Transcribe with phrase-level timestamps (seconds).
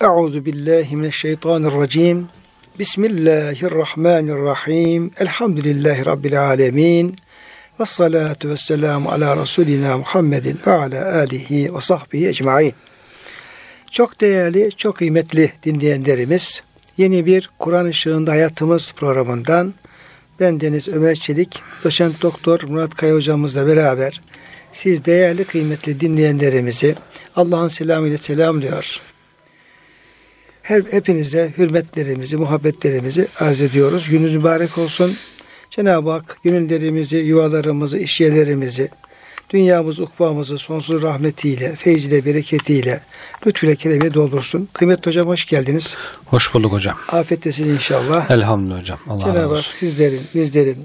[0.00, 2.28] Euzu billahi mineşşeytanirracim.
[2.78, 5.10] Bismillahirrahmanirrahim.
[5.18, 7.16] Elhamdülillahi rabbil alamin.
[7.80, 12.74] Ve salatu ve selamu ala Resulina Muhammedin ve ala alihi ve sahbihi ecmain.
[13.90, 16.62] Çok değerli, çok kıymetli dinleyenlerimiz,
[16.96, 19.74] yeni bir Kur'an ışığında hayatımız programından
[20.40, 24.20] ben Deniz Ömer Çelik, doçent doktor Murat Kaya hocamızla beraber
[24.72, 26.94] siz değerli kıymetli dinleyenlerimizi
[27.36, 29.00] Allah'ın selamıyla selamlıyor.
[30.68, 34.08] Her, hepinize hürmetlerimizi, muhabbetlerimizi arz ediyoruz.
[34.08, 35.16] Gününüz mübarek olsun.
[35.70, 38.88] Cenab-ı Hak gönüllerimizi, yuvalarımızı, işyerlerimizi,
[39.50, 43.00] dünyamızı, ukbamızı sonsuz rahmetiyle, feyziyle, bereketiyle,
[43.46, 44.68] lütfüyle, keremiyle doldursun.
[44.72, 45.96] Kıymetli hocam hoş geldiniz.
[46.26, 46.98] Hoş bulduk hocam.
[47.08, 48.30] Afiyet inşallah.
[48.30, 48.98] Elhamdülillah hocam.
[49.08, 50.84] Allah Cenab-ı Hak sizlerin, bizlerin,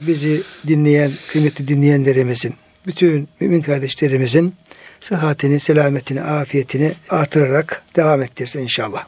[0.00, 2.54] bizi dinleyen, kıymetli dinleyenlerimizin,
[2.86, 4.54] bütün mümin kardeşlerimizin
[5.02, 9.06] sıhhatini, selametini, afiyetini artırarak devam ettirsin inşallah.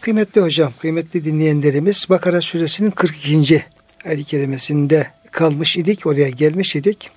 [0.00, 3.64] Kıymetli hocam, kıymetli dinleyenlerimiz Bakara suresinin 42.
[4.04, 7.10] ayet-i kerimesinde kalmış idik, oraya gelmiş idik.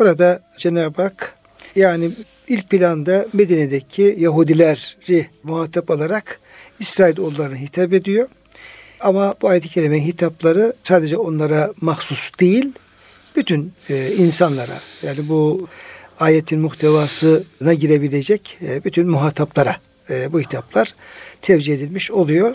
[0.00, 1.34] Orada Cenab-ı Hak
[1.76, 2.10] yani
[2.48, 6.40] ilk planda Medine'deki Yahudileri muhatap alarak
[6.80, 8.28] İsrail oğullarına hitap ediyor.
[9.00, 12.72] Ama bu ayet-i kerimenin hitapları sadece onlara mahsus değil,
[13.36, 15.68] bütün e, insanlara yani bu
[16.20, 19.76] ayetin muhtevasına girebilecek e, bütün muhataplara
[20.10, 20.94] e, bu hitaplar
[21.42, 22.54] tevcih edilmiş oluyor.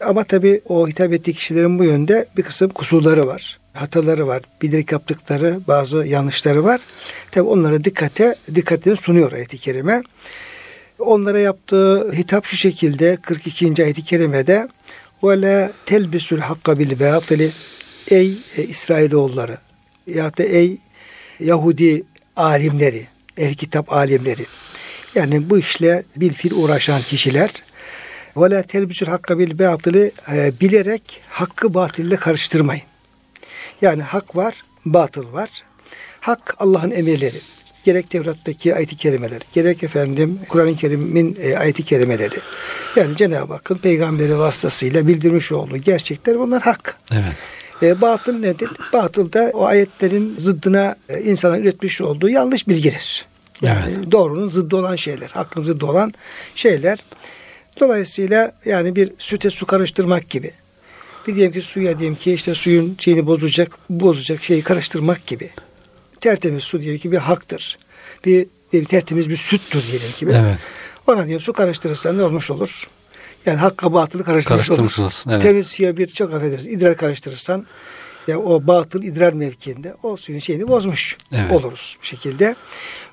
[0.00, 3.58] Ama tabi o hitap ettiği kişilerin bu yönde bir kısım kusurları var.
[3.72, 4.42] Hataları var.
[4.62, 6.80] Bilerek yaptıkları bazı yanlışları var.
[7.30, 10.02] Tabi onlara dikkate dikkatini sunuyor ayet-i kerime.
[10.98, 13.84] Onlara yaptığı hitap şu şekilde 42.
[13.84, 14.68] ayet-i kerimede
[15.24, 17.50] ve la telbisul hakka bil batili
[18.10, 19.58] ey e, İsrailoğulları
[20.06, 20.78] ya da ey
[21.40, 22.04] Yahudi
[22.36, 24.46] alimleri, el kitap alimleri.
[25.14, 27.50] Yani bu işle bir fil uğraşan kişiler
[28.36, 32.82] ve la telbisül hakka bil batılı e, bilerek hakkı batille karıştırmayın.
[33.82, 35.50] Yani hak var, batıl var.
[36.20, 37.40] Hak Allah'ın emirleri.
[37.84, 42.34] Gerek Tevrat'taki ayet-i kerimeler, gerek efendim Kur'an-ı Kerim'in e, ayet-i kerimeleri.
[42.96, 46.98] Yani Cenab-ı Hakk'ın peygamberi vasıtasıyla bildirmiş olduğu gerçekler bunlar hak.
[47.12, 47.32] Evet.
[47.82, 48.70] E, batıl nedir?
[48.92, 53.26] Batıl da o ayetlerin zıddına e, insanlar üretmiş olduğu yanlış bilgidir.
[53.62, 54.12] Yani evet.
[54.12, 56.12] doğrunun zıddı olan şeyler, hakkın zıddı olan
[56.54, 56.98] şeyler.
[57.80, 60.50] Dolayısıyla yani bir süte su karıştırmak gibi.
[61.26, 65.50] Bir diyelim ki suya diyelim ki işte suyun şeyini bozacak, bozacak şeyi karıştırmak gibi.
[66.20, 67.78] Tertemiz su diyelim ki bir haktır.
[68.24, 70.26] Bir, bir tertemiz bir süttür diyelim ki.
[70.30, 70.58] Evet.
[71.06, 72.88] Ona diyelim su karıştırırsan ne olmuş olur?
[73.46, 75.30] Yani hakka batılı karıştırmış, karıştırmış olursun.
[75.30, 75.42] Evet.
[75.42, 77.66] Temiz suya bir çok affedersin idrar karıştırırsan
[78.28, 81.52] ya o batıl idrar mevkiinde o suyun şeyini bozmuş evet.
[81.52, 82.56] oluruz bu şekilde.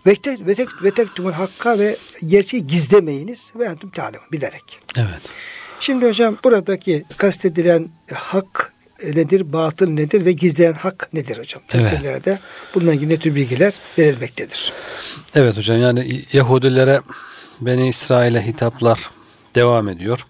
[0.06, 1.98] Ve tek ve tek ve tek tümün hakka ve
[2.28, 4.80] gerçeği gizlemeyiniz ve entum talim bilerek.
[4.96, 5.22] Evet.
[5.80, 8.74] Şimdi hocam buradaki kastedilen hak
[9.04, 11.62] nedir, batıl nedir ve gizleyen hak nedir hocam?
[11.68, 12.42] Tefsirlerde evet.
[12.76, 14.74] bununla ilgili ne tür bilgiler verilmektedir.
[15.36, 17.02] Evet hocam yani Yahudilere
[17.62, 19.10] Beni İsrail'e hitaplar
[19.60, 20.26] devam ediyor.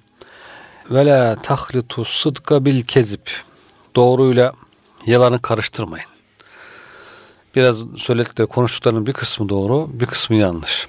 [0.92, 3.32] Ve la tahlitu sıdka bil kezip.
[3.96, 4.54] Doğruyla
[5.06, 6.10] yalanı karıştırmayın.
[7.56, 10.88] Biraz söyledikleri konuştuklarının bir kısmı doğru, bir kısmı yanlış.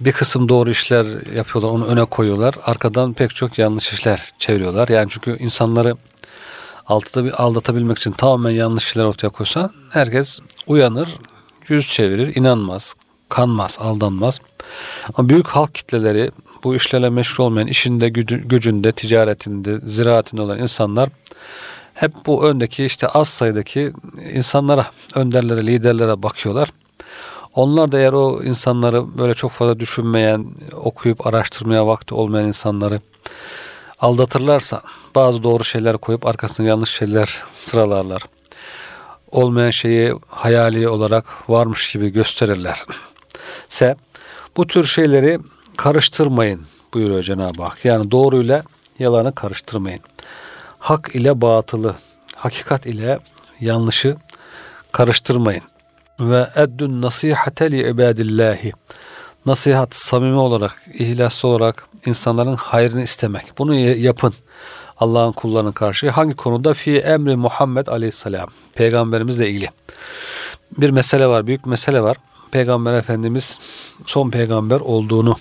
[0.00, 2.54] Bir kısım doğru işler yapıyorlar, onu öne koyuyorlar.
[2.64, 4.88] Arkadan pek çok yanlış işler çeviriyorlar.
[4.88, 5.96] Yani çünkü insanları
[6.86, 11.08] altıda aldatabilmek için tamamen yanlış şeyler ortaya koysan herkes uyanır,
[11.68, 12.94] yüz çevirir, inanmaz,
[13.28, 14.40] kanmaz, aldanmaz.
[15.14, 16.30] Ama büyük halk kitleleri
[16.64, 21.08] bu işlerle meşgul olmayan işinde, gücünde, ticaretinde, ziraatinde olan insanlar
[21.94, 23.92] hep bu öndeki işte az sayıdaki
[24.32, 26.68] insanlara, önderlere, liderlere bakıyorlar.
[27.54, 33.00] Onlar da eğer o insanları böyle çok fazla düşünmeyen, okuyup araştırmaya vakti olmayan insanları
[34.00, 34.82] aldatırlarsa
[35.14, 38.22] bazı doğru şeyler koyup arkasına yanlış şeyler sıralarlar.
[39.30, 42.84] Olmayan şeyi hayali olarak varmış gibi gösterirler.
[43.68, 43.96] Se
[44.56, 45.38] bu tür şeyleri
[45.76, 46.60] karıştırmayın
[46.94, 47.84] buyuruyor Cenab-ı Hak.
[47.84, 48.62] Yani doğruyla
[48.98, 50.00] yalanı karıştırmayın.
[50.78, 51.94] Hak ile batılı,
[52.36, 53.18] hakikat ile
[53.60, 54.16] yanlışı
[54.92, 55.62] karıştırmayın.
[56.20, 58.72] Ve eddün nasihate li ibadillahi.
[59.46, 63.52] Nasihat samimi olarak, ihlaslı olarak insanların hayrını istemek.
[63.58, 64.34] Bunu yapın.
[64.98, 66.10] Allah'ın kullarına karşı.
[66.10, 66.74] Hangi konuda?
[66.74, 68.48] Fi emri Muhammed aleyhisselam.
[68.74, 69.70] Peygamberimizle ilgili.
[70.78, 72.16] Bir mesele var, büyük mesele var.
[72.52, 73.58] Peygamber Efendimiz
[74.06, 75.36] son peygamber olduğunu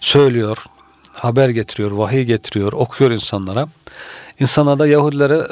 [0.00, 0.64] söylüyor,
[1.12, 3.68] haber getiriyor, vahiy getiriyor, okuyor insanlara.
[4.40, 5.46] İnsanlar da Yahudilere,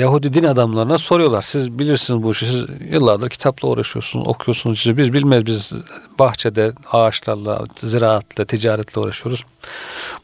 [0.00, 1.42] Yahudi din adamlarına soruyorlar.
[1.42, 2.46] Siz bilirsiniz bu işi.
[2.46, 4.80] Siz yıllardır kitapla uğraşıyorsunuz, okuyorsunuz.
[4.80, 5.72] Siz, biz bilmez biz
[6.18, 9.44] bahçede ağaçlarla, ziraatla, ticaretle uğraşıyoruz.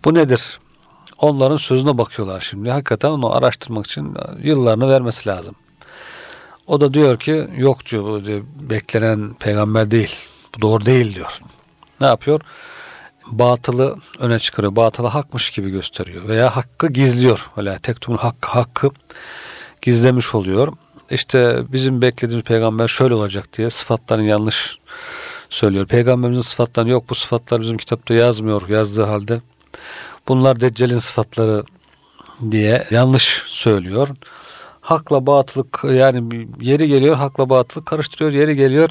[0.05, 0.59] Bu nedir?
[1.19, 2.71] Onların sözüne bakıyorlar şimdi.
[2.71, 5.55] Hakikaten onu araştırmak için yıllarını vermesi lazım.
[6.71, 10.15] O da diyor ki yok diyor bu diyor, beklenen peygamber değil.
[10.57, 11.41] Bu doğru değil diyor.
[12.01, 12.41] Ne yapıyor?
[13.27, 14.77] Batılı öne çıkarıyor.
[14.77, 16.29] Batılı hakmış gibi gösteriyor.
[16.29, 17.51] Veya hakkı gizliyor.
[17.57, 18.91] Öyle tektumun hakkı hakkı
[19.83, 20.73] gizlemiş oluyor.
[21.11, 24.79] İşte bizim beklediğimiz peygamber şöyle olacak diye sıfatlarını yanlış
[25.49, 25.87] söylüyor.
[25.87, 27.11] Peygamberimizin sıfatları yok.
[27.11, 29.41] Bu sıfatlar bizim kitapta yazmıyor yazdığı halde.
[30.29, 31.65] Bunlar Deccal'in sıfatları
[32.51, 34.09] diye yanlış söylüyor
[34.91, 38.91] hakla batılık yani yeri geliyor hakla batılık karıştırıyor yeri geliyor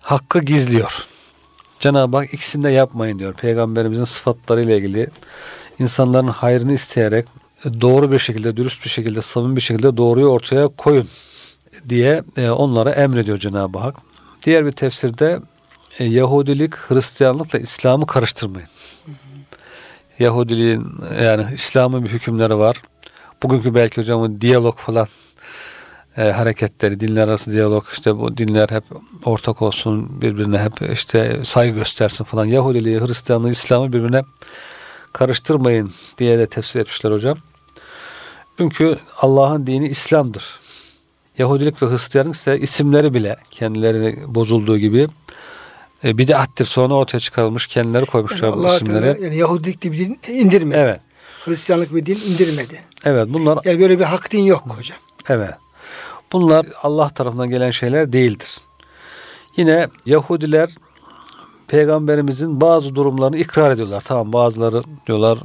[0.00, 1.06] hakkı gizliyor.
[1.80, 3.34] Cenab-ı Hak ikisini de yapmayın diyor.
[3.34, 5.08] Peygamberimizin sıfatlarıyla ilgili
[5.78, 7.26] insanların hayrını isteyerek
[7.80, 11.08] doğru bir şekilde, dürüst bir şekilde, samimi bir şekilde doğruyu ortaya koyun
[11.88, 13.94] diye e, onlara emrediyor Cenab-ı Hak.
[14.42, 15.40] Diğer bir tefsirde
[15.98, 18.68] e, Yahudilik, Hristiyanlıkla İslam'ı karıştırmayın.
[20.18, 20.86] Yahudiliğin
[21.22, 22.82] yani İslam'ın bir hükümleri var.
[23.42, 25.08] Bugünkü belki hocamın diyalog falan
[26.16, 28.84] e, hareketleri, dinler arası diyalog işte bu dinler hep
[29.24, 32.44] ortak olsun birbirine hep işte saygı göstersin falan.
[32.44, 34.22] Yahudiliği, Hristiyanlığı, İslam'ı birbirine
[35.12, 37.38] karıştırmayın diye de tefsir etmişler hocam.
[38.58, 40.60] Çünkü Allah'ın dini İslam'dır.
[41.38, 45.08] Yahudilik ve Hristiyanlık ise isimleri bile kendileri bozulduğu gibi
[46.04, 46.64] e, bid'attir.
[46.64, 49.24] Sonra ortaya çıkarılmış kendileri koymuşlar yani bu isimleri.
[49.24, 50.78] Yani Yahudilik diye bir din indirmedi.
[50.78, 51.00] Evet.
[51.44, 52.80] Hristiyanlık bir din indirmedi.
[53.04, 54.98] Evet bunlar yani böyle bir hak din yok hocam.
[55.28, 55.54] Evet.
[56.32, 58.58] Bunlar Allah tarafından gelen şeyler değildir.
[59.56, 60.70] Yine Yahudiler
[61.68, 64.02] peygamberimizin bazı durumlarını ikrar ediyorlar.
[64.06, 65.38] Tamam bazıları diyorlar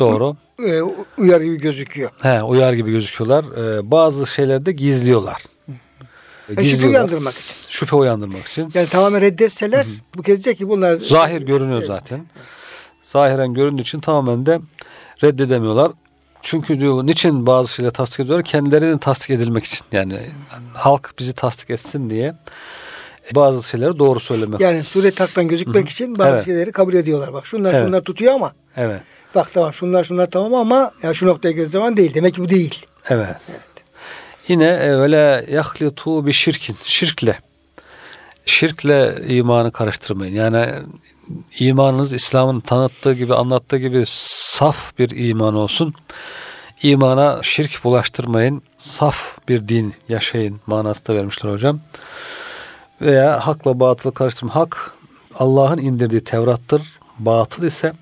[0.00, 0.36] doğru.
[0.66, 0.82] E,
[1.18, 2.10] uyar gibi gözüküyor.
[2.22, 3.44] He, uyar gibi gözüküyorlar.
[3.44, 5.42] Ee, bazı şeyleri de gizliyorlar.
[6.56, 7.56] E, şüphe uyandırmak için.
[7.68, 8.70] Şüphe uyandırmak için.
[8.74, 9.94] Yani tamamen reddetseler Hı-hı.
[10.16, 10.96] bu kez diyecek ki bunlar...
[10.96, 11.86] Zahir görünüyor evet.
[11.86, 12.26] zaten.
[13.04, 14.60] Zahiren göründüğü için tamamen de
[15.22, 15.92] reddedemiyorlar.
[16.42, 18.44] Çünkü diyor niçin bazı şeyleri tasdik ediyorlar?
[18.44, 19.86] Kendilerini tasdik edilmek için.
[19.92, 20.20] Yani
[20.74, 22.34] halk bizi tasdik etsin diye
[23.34, 24.60] bazı şeyleri doğru söylemek.
[24.60, 25.84] Yani sure taktan gözükmek Hı-hı.
[25.84, 26.44] için bazı evet.
[26.44, 27.32] şeyleri kabul ediyorlar.
[27.32, 27.82] Bak şunlar evet.
[27.82, 28.52] şunlar tutuyor ama.
[28.76, 29.00] Evet.
[29.34, 32.14] Bak tamam şunlar şunlar tamam ama ya şu noktaya göz zaman değil.
[32.14, 32.86] Demek ki bu değil.
[33.08, 33.36] Evet.
[33.50, 33.60] evet.
[34.48, 36.76] Yine öyle yahlitu bir şirkin.
[36.84, 37.38] Şirkle.
[38.46, 40.34] Şirkle imanı karıştırmayın.
[40.34, 40.66] Yani
[41.58, 45.94] imanınız İslam'ın tanıttığı gibi anlattığı gibi saf bir iman olsun.
[46.82, 48.62] İmana şirk bulaştırmayın.
[48.78, 51.80] Saf bir din yaşayın manası da vermişler hocam.
[53.00, 54.54] Veya hakla batılı karıştırma.
[54.54, 54.94] Hak
[55.34, 56.82] Allah'ın indirdiği Tevrat'tır.
[57.18, 57.92] Batıl ise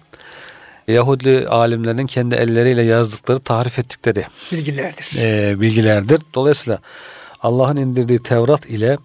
[0.88, 5.22] Yahudi alimlerinin kendi elleriyle yazdıkları, tarif ettikleri bilgilerdir.
[5.22, 6.22] E, bilgilerdir.
[6.34, 6.78] Dolayısıyla
[7.40, 8.98] Allah'ın indirdiği Tevrat ile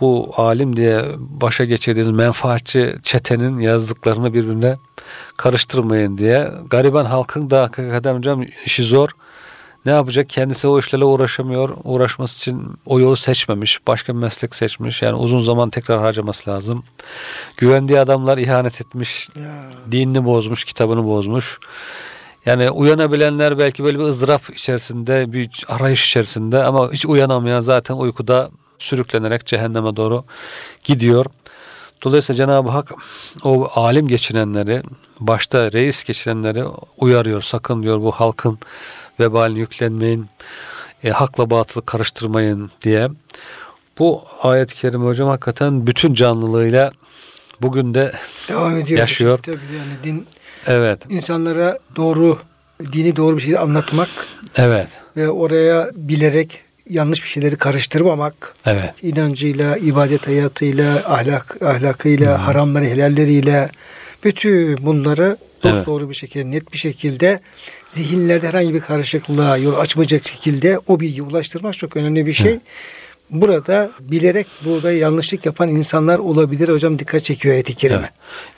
[0.00, 4.76] bu alim diye başa geçirdiğiniz menfaatçi çetenin yazdıklarını birbirine
[5.36, 6.50] karıştırmayın diye.
[6.70, 9.10] Gariban halkın da hakikaten hocam işi zor.
[9.86, 10.28] Ne yapacak?
[10.28, 11.76] Kendisi o işlerle uğraşamıyor.
[11.84, 13.86] Uğraşması için o yolu seçmemiş.
[13.86, 15.02] Başka bir meslek seçmiş.
[15.02, 16.84] Yani uzun zaman tekrar harcaması lazım.
[17.56, 19.28] Güvendiği adamlar ihanet etmiş.
[19.36, 19.64] Ya.
[19.92, 21.58] Dinini bozmuş, kitabını bozmuş.
[22.46, 28.50] Yani uyanabilenler belki böyle bir ızdırap içerisinde, bir arayış içerisinde ama hiç uyanamayan zaten uykuda
[28.78, 30.24] sürüklenerek cehenneme doğru
[30.84, 31.26] gidiyor.
[32.02, 32.92] Dolayısıyla Cenab-ı Hak
[33.44, 34.82] o alim geçinenleri,
[35.20, 36.64] başta reis geçinenleri
[36.98, 37.42] uyarıyor.
[37.42, 38.58] Sakın diyor bu halkın
[39.20, 40.26] vebalini yüklenmeyin,
[41.04, 43.08] e, hakla batılı karıştırmayın diye.
[43.98, 46.92] Bu ayet-i kerime hocam hakikaten bütün canlılığıyla
[47.60, 48.12] bugün de
[48.48, 49.00] devam ediyor.
[49.00, 49.38] Yaşıyor.
[49.38, 50.26] Tabii yani din
[50.66, 51.02] evet.
[51.08, 52.38] insanlara doğru
[52.92, 54.08] dini doğru bir şekilde anlatmak.
[54.56, 54.88] Evet.
[55.16, 58.54] Ve oraya bilerek yanlış bir şeyleri karıştırmamak.
[58.66, 58.94] Evet.
[59.02, 62.44] inancıyla, ibadet hayatıyla, ahlak ahlakıyla, hmm.
[62.44, 63.68] haramları, helalleriyle
[64.24, 65.86] bütün bunları dost evet.
[65.86, 67.40] doğru bir şekilde, net bir şekilde
[67.88, 72.50] zihinlerde herhangi bir karışıklığa yol açmayacak şekilde o bilgi ulaştırmak çok önemli bir şey.
[72.50, 72.62] Evet.
[73.30, 77.98] Burada bilerek burada yanlışlık yapan insanlar olabilir hocam dikkat çekiyor ayet-i kerime.
[78.00, 78.10] Evet.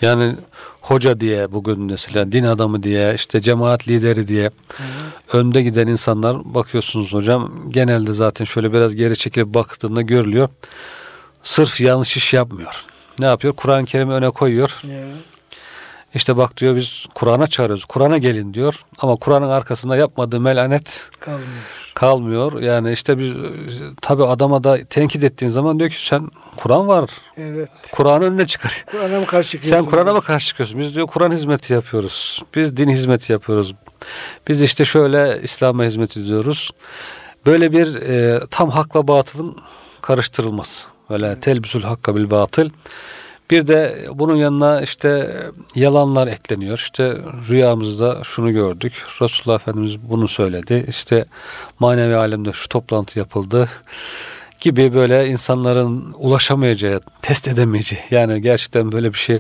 [0.03, 0.37] Yani
[0.81, 5.39] hoca diye bugün mesela din adamı diye işte cemaat lideri diye Hı.
[5.39, 10.49] önde giden insanlar bakıyorsunuz hocam genelde zaten şöyle biraz geri çekilip baktığında görülüyor.
[11.43, 12.85] Sırf yanlış iş yapmıyor.
[13.19, 13.55] Ne yapıyor?
[13.55, 14.77] Kur'an-ı Kerim'i öne koyuyor.
[14.85, 15.05] Evet.
[16.15, 17.85] İşte bak diyor biz Kur'an'a çağırıyoruz.
[17.85, 18.85] Kur'an'a gelin diyor.
[18.99, 21.93] Ama Kur'an'ın arkasında yapmadığı melanet kalmıyor.
[21.95, 22.61] kalmıyor.
[22.61, 23.33] Yani işte biz
[24.03, 27.11] tabi adama da tenkit ettiğin zaman diyor ki sen Kur'an var.
[27.37, 27.71] Evet.
[27.93, 28.85] Kur'an'ın önüne çıkar.
[28.91, 29.85] Kur'an'a mı karşı çıkıyorsun?
[29.85, 30.79] Sen Kur'an'a mı karşı çıkıyorsun?
[30.79, 32.43] Biz diyor Kur'an hizmeti yapıyoruz.
[32.55, 33.75] Biz din hizmeti yapıyoruz.
[34.49, 36.71] Biz işte şöyle İslam'a hizmet ediyoruz.
[37.47, 39.57] Böyle bir e, tam hakla batılın
[40.03, 40.87] karıştırılması.
[41.11, 42.71] Böyle telbisül hakka bil batıl.
[43.51, 45.37] Bir de bunun yanına işte
[45.75, 46.79] yalanlar ekleniyor.
[46.79, 47.17] İşte
[47.49, 48.93] rüyamızda şunu gördük.
[49.23, 50.85] Resulullah Efendimiz bunu söyledi.
[50.89, 51.25] İşte
[51.79, 53.69] manevi alemde şu toplantı yapıldı
[54.61, 58.03] gibi böyle insanların ulaşamayacağı, test edemeyeceği.
[58.11, 59.39] Yani gerçekten böyle bir şey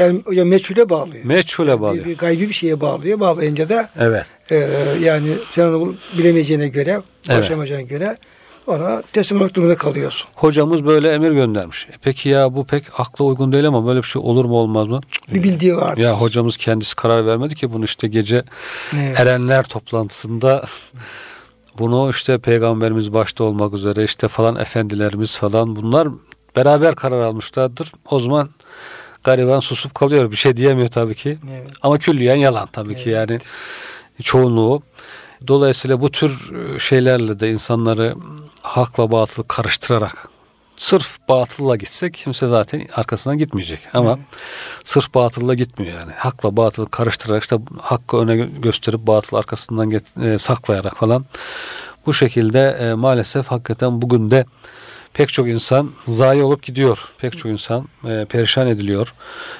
[0.00, 1.24] Yani hocam meçhule bağlıyor.
[1.24, 2.04] meçhule bağlıyor.
[2.04, 3.20] Bir, bir gaybi bir şeye bağlıyor.
[3.20, 4.24] Bağlayınca da Evet.
[4.50, 4.56] e,
[5.00, 7.38] yani sen onu bilemeyeceğine göre, Evet.
[7.38, 8.16] ulaşamayacağına göre
[8.66, 10.28] ona teslim olmak durumunda kalıyorsun.
[10.34, 11.86] Hocamız böyle emir göndermiş.
[11.92, 14.86] E peki ya bu pek akla uygun değil ama böyle bir şey olur mu olmaz
[14.88, 15.00] mı?
[15.28, 16.02] Bir bildiği vardır.
[16.02, 18.42] Ya hocamız kendisi karar vermedi ki bunu işte gece
[18.94, 19.20] Evet.
[19.20, 20.64] erenler toplantısında
[21.78, 26.08] bunu işte peygamberimiz başta olmak üzere işte falan efendilerimiz falan bunlar
[26.56, 27.92] beraber karar almışlardır.
[28.10, 28.48] O zaman
[29.24, 30.30] gariban susup kalıyor.
[30.30, 31.38] Bir şey diyemiyor tabii ki.
[31.52, 31.68] Evet.
[31.82, 33.38] Ama külliyen yalan tabii ki yani
[34.22, 34.82] çoğunluğu.
[35.48, 38.14] Dolayısıyla bu tür e, şeylerle de insanları
[38.74, 40.28] hakla batılı karıştırarak
[40.76, 43.80] sırf batılla gitsek kimse zaten arkasından gitmeyecek.
[43.94, 44.18] Ama
[44.84, 46.12] sırf batılla gitmiyor yani.
[46.16, 51.24] Hakla batılı karıştırarak işte hakkı öne gö- gösterip batıl arkasından get- e, saklayarak falan
[52.06, 54.44] bu şekilde e, maalesef hakikaten bugün de
[55.12, 57.12] pek çok insan zayi olup gidiyor.
[57.18, 59.14] Pek çok insan e, perişan ediliyor.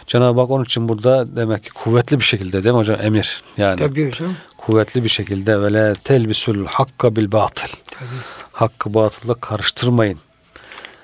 [0.06, 3.76] Cenab-ı Hak onun için burada demek ki kuvvetli bir şekilde değil mi hocam emir yani
[3.78, 4.34] Tabii hocam.
[4.66, 7.68] Kuvvetli bir şekilde ve le telbisül hakka bil batıl.
[7.86, 8.08] Tabii.
[8.52, 10.18] Hakkı batılla karıştırmayın.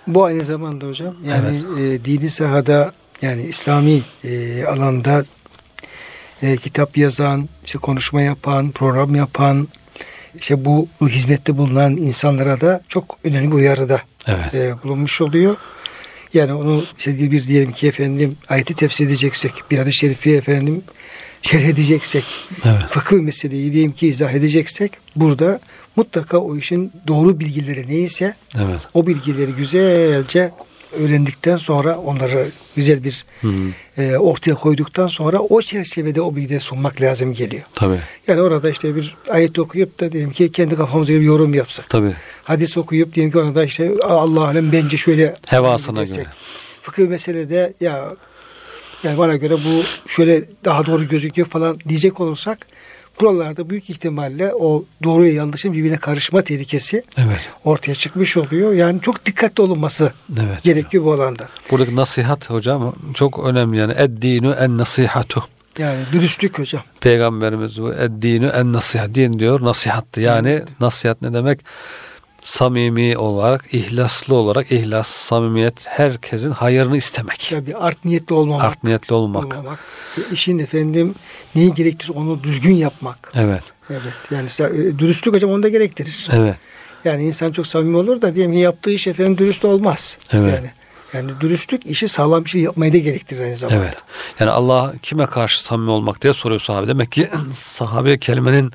[0.07, 5.25] Bu aynı zamanda hocam yani e, dini sahada yani İslami e, alanda
[6.43, 9.69] e, kitap yazan, işte konuşma yapan, program yapan,
[10.38, 14.55] işte bu, bu hizmette bulunan insanlara da çok önemli bir uyarıda Evet.
[14.55, 15.57] e, bulunmuş oluyor.
[16.35, 20.83] Yani onu işte bir diyelim ki efendim ayeti tefsir edeceksek, bir hadis-i şerifi efendim
[21.42, 22.25] şerh edeceksek,
[22.64, 22.82] Evet.
[22.90, 25.61] fıkıh meseleyi diyelim ki izah edeceksek burada
[25.97, 28.80] mutlaka o işin doğru bilgileri neyse Evet.
[28.94, 30.50] o bilgileri güzelce
[30.92, 34.02] öğrendikten sonra onları güzel bir Hı hı.
[34.02, 37.62] e, ortaya koyduktan sonra o çerçevede o bilgileri sunmak lazım geliyor.
[37.75, 37.99] Tabii.
[38.26, 41.90] Yani orada işte bir ayet okuyup da diyelim ki kendi kafamıza bir yorum yapsak.
[41.90, 42.14] Tabii.
[42.44, 46.26] Hadis okuyup diyelim ki orada işte Allah alem bence şöyle Hevasına göre.
[46.82, 48.14] Fıkıh meselede ya
[49.04, 52.66] yani bana göre bu şöyle daha doğru gözüküyor falan diyecek olursak
[53.21, 57.50] buralarda büyük ihtimalle o doğruya yanlışın birbirine karışma tehlikesi Evet.
[57.64, 58.73] ortaya çıkmış oluyor.
[58.73, 60.62] Yani çok dikkatli olunması Evet.
[60.62, 61.49] gerekiyor bu alanda.
[61.71, 63.95] Buradaki nasihat hocam çok önemli yani.
[63.97, 65.45] Eddinu en nasihatu.
[65.78, 66.83] Yani dürüstlük hocam.
[67.00, 69.14] Peygamberimiz bu eddinu en nasihat.
[69.14, 70.21] Din diyor nasihattı.
[70.21, 71.61] Yani nasihat ne demek?
[72.44, 77.52] Samimi olarak, ihlaslı olarak, ihlas, samimiyet, herkesin hayırını istemek.
[77.52, 78.64] Ya bir art niyetli olmamak.
[78.64, 79.44] Art niyetli olmak.
[79.44, 79.78] olmamak.
[80.32, 81.14] İşin efendim
[81.54, 83.32] neyi gerektirirse onu düzgün yapmak.
[83.35, 83.62] Evet.
[83.90, 84.14] Evet.
[84.30, 86.28] Yani e, dürüstlük hocam onu da gerektirir.
[86.32, 86.56] Evet.
[87.04, 90.18] Yani insan çok samimi olur da diyelim ki yaptığı iş efendim dürüst olmaz.
[90.32, 90.54] Evet.
[90.54, 90.70] Yani
[91.14, 93.85] yani dürüstlük işi sağlam bir şey yapmayı da gerektirir aynı zamanda.
[93.85, 93.97] Evet.
[94.40, 96.88] Yani Allah kime karşı samimi olmak diye soruyor sahabe.
[96.88, 98.73] Demek ki sahabe kelimenin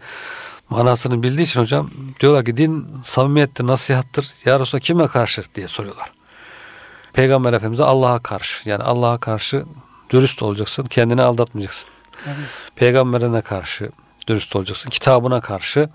[0.69, 4.33] manasını bildiği için hocam diyorlar ki din samimiyettir, nasihattır.
[4.45, 6.11] Ya Resulallah kime karşı diye soruyorlar.
[7.13, 8.69] Peygamber Efendimiz'e Allah'a karşı.
[8.69, 9.65] Yani Allah'a karşı
[10.09, 10.83] dürüst olacaksın.
[10.83, 11.89] Kendini aldatmayacaksın.
[12.25, 12.37] Evet.
[12.75, 13.91] Peygamberine karşı
[14.27, 14.89] dürüst olacaksın.
[14.89, 15.89] Kitabına karşı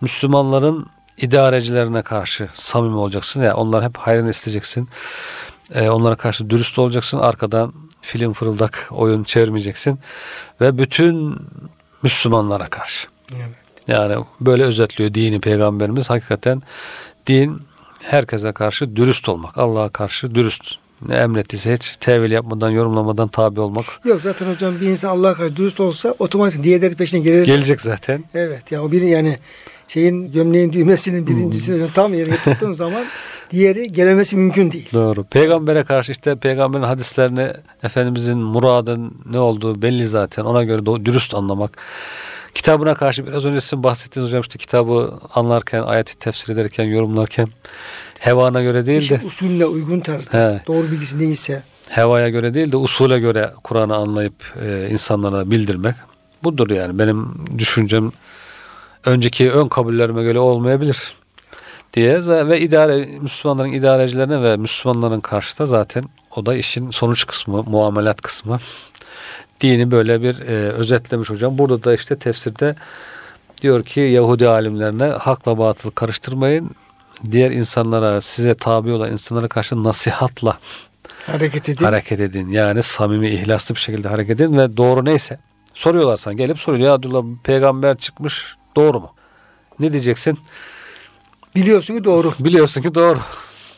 [0.00, 0.86] Müslümanların
[1.18, 3.42] idarecilerine karşı samimi olacaksın.
[3.42, 4.88] Yani onlar hep hayrını isteyeceksin.
[5.74, 7.18] Ee, onlara karşı dürüst olacaksın.
[7.18, 10.00] Arkadan film fırıldak oyun çevirmeyeceksin.
[10.60, 11.36] Ve bütün
[12.02, 13.08] Müslümanlara karşı.
[13.36, 13.65] Evet.
[13.88, 16.10] Yani böyle özetliyor dini peygamberimiz.
[16.10, 16.62] Hakikaten
[17.26, 17.60] din
[18.02, 19.58] herkese karşı dürüst olmak.
[19.58, 20.74] Allah'a karşı dürüst.
[21.08, 23.84] Ne emrettiyse hiç tevil yapmadan, yorumlamadan tabi olmak.
[24.04, 27.46] Yok zaten hocam bir insan Allah'a karşı dürüst olsa otomatik diğerleri peşine gelir.
[27.46, 28.24] Gelecek zaten.
[28.34, 28.72] Evet.
[28.72, 29.36] Ya o bir yani
[29.88, 33.04] şeyin gömleğin düğmesinin birincisini hocam tam yerine tuttuğun zaman
[33.50, 34.88] diğeri gelemesi mümkün değil.
[34.92, 35.24] Doğru.
[35.24, 37.52] Peygambere karşı işte peygamberin hadislerini
[37.82, 40.44] Efendimizin muradın ne olduğu belli zaten.
[40.44, 41.78] Ona göre dürüst anlamak.
[42.56, 47.48] Kitabına karşı biraz önce sizin bahsettiğiniz hocam işte kitabı anlarken, ayeti tefsir ederken, yorumlarken
[48.18, 50.62] hevana göre değil de İşin usulüne uygun tarzda He.
[50.66, 55.94] doğru bilgisi neyse hevaya göre değil de usule göre Kur'an'ı anlayıp e, insanlara bildirmek.
[56.44, 58.12] Budur yani benim düşüncem
[59.04, 61.14] önceki ön kabullerime göre olmayabilir
[61.94, 66.04] diye ve idare Müslümanların idarecilerine ve Müslümanların karşıda zaten
[66.36, 68.60] o da işin sonuç kısmı, muamelat kısmı.
[69.60, 71.58] Dini böyle bir e, özetlemiş hocam.
[71.58, 72.74] Burada da işte tefsirde
[73.62, 76.70] diyor ki Yahudi alimlerine hakla batıl karıştırmayın.
[77.30, 80.58] Diğer insanlara, size tabi olan insanlara karşı nasihatla
[81.26, 81.84] hareket edin.
[81.84, 82.48] hareket edin.
[82.48, 85.38] Yani samimi, ihlaslı bir şekilde hareket edin ve doğru neyse
[85.76, 86.86] Soruyorlar sana gelip soruyor.
[86.86, 89.12] Ya Abdullah peygamber çıkmış doğru mu?
[89.80, 90.38] Ne diyeceksin?
[91.56, 92.32] Biliyorsun ki doğru.
[92.40, 93.18] Biliyorsun ki doğru.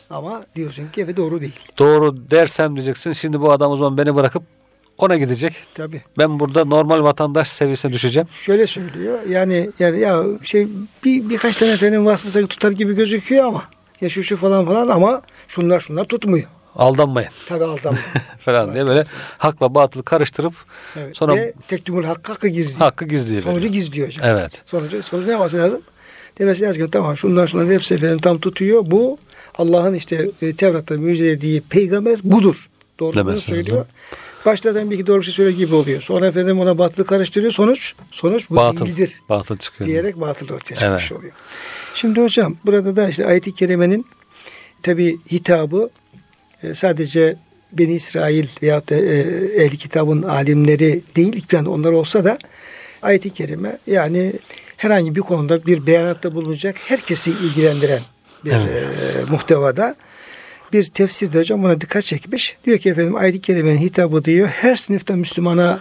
[0.09, 1.59] Ama diyorsun ki evet doğru değil.
[1.79, 3.13] Doğru dersem diyeceksin.
[3.13, 4.43] Şimdi bu adam o zaman beni bırakıp
[4.99, 5.53] ona gidecek.
[5.73, 6.01] Tabii.
[6.17, 8.27] Ben burada normal vatandaş seviyesine düşeceğim.
[8.41, 9.19] Şöyle söylüyor.
[9.29, 10.67] Yani yani ya şey
[11.05, 13.63] bir birkaç tane efendim vasfı sanki tutar gibi gözüküyor ama
[14.01, 16.47] ya şu şu falan falan ama şunlar şunlar tutmuyor.
[16.75, 17.97] Aldanmayın Tabii aldanma.
[18.45, 19.03] falan diye böyle
[19.37, 20.53] hakla batılı karıştırıp
[20.97, 21.17] Evet.
[21.17, 22.79] Sonra- Ve tektumul hakkı hakkı gizli.
[22.79, 23.43] hakkı gizliyor.
[23.43, 24.25] Sonucu gizliyor hocam.
[24.27, 24.61] Evet.
[24.65, 25.81] Sonucu, sonucu ne yapması lazım?
[26.39, 28.81] Demesi lazım ki tamam şunlar şunlar hepsi efendim tam tutuyor.
[28.85, 29.17] Bu
[29.57, 32.69] Allah'ın işte e, Tevrat'ta müjdelediği peygamber budur.
[32.99, 33.77] Doğru söylüyor.
[33.77, 33.87] lazım.
[34.45, 36.01] Başlardan bir iki doğru bir şey söylüyor gibi oluyor.
[36.01, 37.51] Sonra efendim ona batılı karıştırıyor.
[37.51, 38.85] Sonuç sonuç bu Batıl.
[38.85, 39.21] değildir.
[39.29, 39.87] Batıl çıkıyor.
[39.87, 41.11] Diyerek batıl ortaya çıkmış Evet.
[41.19, 41.33] oluyor.
[41.93, 44.05] Şimdi hocam burada da işte ayet-i kerimenin
[44.83, 45.89] tabi hitabı
[46.63, 47.35] e, sadece
[47.71, 49.19] Beni İsrail veyahut da e,
[49.63, 52.37] ehli kitabın alimleri değil ilk planda onlar olsa da
[53.01, 54.33] ayet-i kerime yani
[54.77, 58.01] herhangi bir konuda bir beyanatta bulunacak herkesi ilgilendiren
[58.45, 58.65] bir Evet.
[59.27, 59.95] e, muhtevada
[60.73, 62.57] bir tefsirde hocam buna dikkat çekmiş.
[62.65, 65.79] Diyor ki efendim ayet-i kerimenin hitabı diyor her sınıfta Müslümana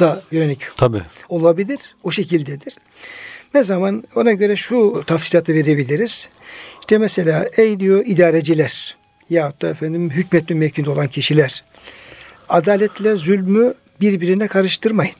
[0.00, 1.02] da yönelik Tabii.
[1.28, 1.78] olabilir.
[2.02, 2.76] O şekildedir.
[3.54, 6.28] Ne zaman ona göre şu tafsilatı verebiliriz.
[6.80, 8.96] İşte mesela ey diyor idareciler
[9.30, 11.64] yahut da efendim hükmetme mevkinde olan kişiler
[12.48, 15.14] adaletle zulmü birbirine karıştırmayın.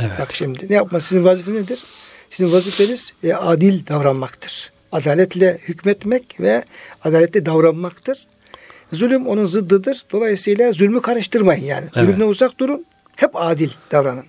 [0.00, 0.18] Evet.
[0.18, 1.84] Bak şimdi ne yapma sizin vazifeniz nedir?
[2.30, 4.71] Sizin vazifeniz e, adil davranmaktır.
[4.92, 6.64] Adaletle hükmetmek ve
[7.04, 8.26] adaletle davranmaktır.
[8.92, 10.04] Zulüm onun zıddıdır.
[10.12, 11.86] Dolayısıyla zulmü karıştırmayın yani.
[11.96, 12.06] Evet.
[12.06, 12.84] Zulümden uzak durun.
[13.16, 14.24] Hep adil davranın.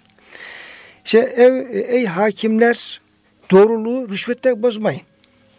[1.05, 3.01] İşte ev, ey hakimler
[3.51, 5.01] doğruluğu rüşvette bozmayın.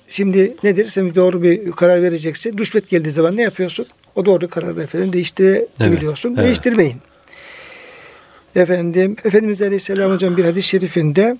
[0.08, 0.84] Şimdi nedir?
[0.84, 2.58] Sen doğru bir karar vereceksin.
[2.58, 3.86] Rüşvet geldiği zaman ne yapıyorsun?
[4.16, 6.28] O doğru kararı efendim değiştirebiliyorsun.
[6.28, 6.46] Evet, evet.
[6.46, 6.96] Değiştirmeyin.
[8.56, 11.36] Efendim, Efendimiz Aleyhisselam hocam bir hadis-i şerifinde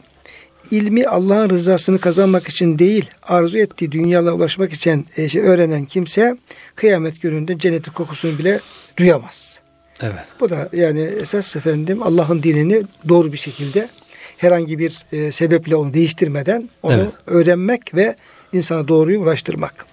[0.70, 6.36] ilmi Allah'ın rızasını kazanmak için değil, arzu ettiği dünyaya ulaşmak için e, şey, öğrenen kimse
[6.74, 8.60] kıyamet gününde cennetin kokusunu bile
[8.96, 9.60] duyamaz.
[10.00, 10.14] Evet.
[10.40, 13.88] Bu da yani esas efendim Allah'ın dinini doğru bir şekilde
[14.36, 17.08] herhangi bir e, sebeple onu değiştirmeden onu Evet.
[17.26, 18.16] öğrenmek ve
[18.52, 19.86] insana doğruyu ulaştırmak.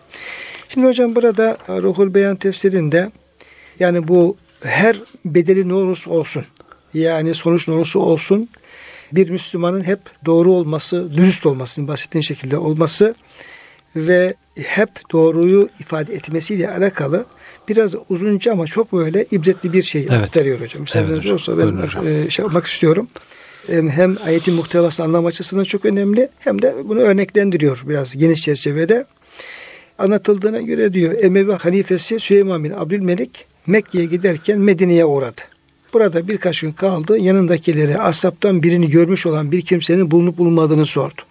[0.69, 3.11] Şimdi hocam burada Ruhul Beyan tefsirinde
[3.79, 6.45] yani bu her bedeli ne olursa olsun
[6.93, 8.49] yani sonuç ne olursa olsun
[9.15, 13.15] bir Müslümanın hep doğru olması, dürüst olmasının bahsettiğin şekilde olması
[13.95, 17.25] ve hep doğruyu ifade etmesiyle alakalı
[17.69, 20.11] biraz uzunca ama çok böyle ibretli bir şey Evet.
[20.11, 20.81] aktarıyor hocam.
[20.81, 22.07] Müsaadeniz Evet olursa ben hocam.
[22.07, 23.07] e, şey yapmak istiyorum.
[23.67, 29.05] Hem, ayetin muhtevası anlam açısından çok önemli hem de bunu örneklendiriyor biraz geniş çerçevede.
[29.97, 35.41] Anlatıldığına göre diyor Emevi halifesi Süleyman bin Abdülmelik Mekke'ye giderken Medine'ye uğradı.
[35.93, 37.17] Burada birkaç gün kaldı.
[37.17, 41.21] Yanındakilere ashabtan birini görmüş olan bir kimsenin bulunup bulunmadığını sordu.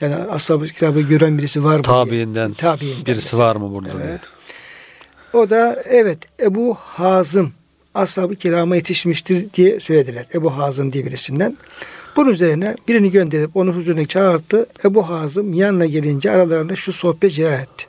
[0.00, 1.94] Yani ashab-ı kiramı gören birisi var mı diye.
[1.94, 3.44] Tabiinden Tabiinden birisi mesela.
[3.48, 4.02] var mı burada diye.
[4.10, 4.20] Evet.
[5.32, 7.52] O da evet Ebu Hazım
[7.94, 10.26] ashab-ı kirama yetişmiştir diye söylediler.
[10.34, 11.56] Ebu Hazım diye birisinden.
[12.16, 14.66] Bunun üzerine birini gönderip onu huzuruna çağırdı.
[14.84, 17.86] Ebu Hazım yanına gelince aralarında şu sohbet cerrah etti.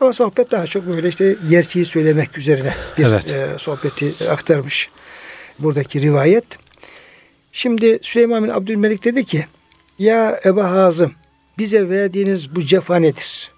[0.00, 3.30] Ama sohbet daha çok böyle işte gerçeği söylemek üzerine bir Evet.
[3.30, 4.90] e, sohbeti aktarmış
[5.58, 6.44] buradaki rivayet.
[7.52, 9.44] Şimdi Süleyman bin Abdülmelik dedi ki
[9.98, 11.12] ya Ebu Hazım
[11.58, 13.50] bize verdiğiniz bu cefa nedir?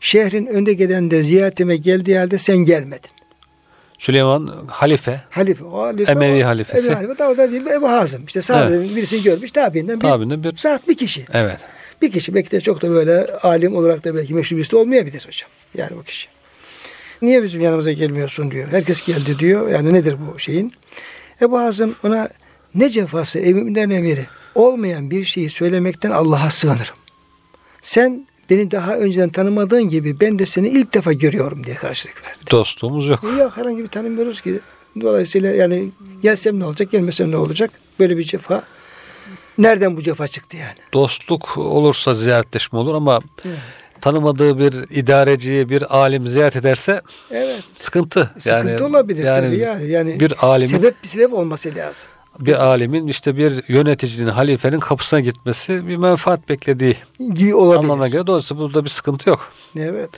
[0.00, 3.10] Şehrin önde gelen de ziyaretime geldiği halde sen gelmedin.
[3.98, 5.20] Süleyman halife.
[5.30, 6.86] Halife, o halife Emevi o- halifesi.
[6.86, 7.18] Emevi halife.
[7.18, 8.24] Daha da değil Ebu Hazım.
[8.24, 9.50] İşte sahabenin birisini görmüş.
[9.50, 11.24] Tabiinden bir, Tabiinden bir- saat bir kişi.
[11.32, 11.58] Evet.
[12.02, 15.26] Bir kişi belki de çok da böyle alim olarak da belki meşhur birisi de olmayabilir
[15.26, 15.50] hocam.
[15.76, 16.28] Yani bu kişi.
[17.24, 18.68] Niye bizim yanımıza gelmiyorsun diyor.
[18.68, 19.68] Herkes geldi diyor.
[19.68, 20.72] Yani nedir bu şeyin?
[21.40, 22.28] Ebu Hazım ona
[22.74, 26.96] ne cefası evinden emiri olmayan bir şeyi söylemekten Allah'a sığınırım.
[27.82, 32.50] Sen beni daha önceden tanımadığın gibi ben de seni ilk defa görüyorum diye karşılık verdi.
[32.50, 33.24] Dostluğumuz yok.
[33.38, 34.60] Yok herhangi bir tanımıyoruz ki.
[35.00, 35.88] Dolayısıyla yani
[36.22, 37.70] gelsem ne olacak gelmesem ne olacak?
[38.00, 38.64] Böyle bir cefa.
[39.58, 40.76] Nereden bu cefa çıktı yani?
[40.92, 43.58] Dostluk olursa ziyaretleşme olur ama Evet.
[44.04, 47.60] Tanımadığı bir idareciyi, bir alim ziyaret ederse Evet.
[47.76, 48.30] sıkıntı.
[48.38, 49.86] Sıkıntı olabilir tabii yani.
[49.86, 52.10] yani bir alimin sebep bir sebep olması lazım.
[52.38, 56.96] bir alimin işte bir yöneticinin, halifenin kapısına gitmesi bir menfaat beklediği
[57.34, 57.78] Gibi olabilir.
[57.78, 59.52] anlamına göre dolayısıyla burada bir sıkıntı yok.
[59.78, 60.10] Evet.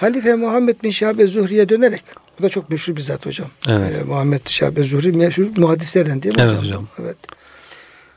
[0.00, 2.04] Halife Muhammed bin Şabe Zuhri'ye dönerek
[2.38, 3.48] bu da çok meşhur bir zat hocam.
[3.68, 3.92] Evet.
[4.00, 6.64] Ee, Muhammed Şabe Zuhri meşhur muhaddislerden değil mi Evet hocam?
[6.64, 6.86] hocam.
[7.02, 7.16] Evet.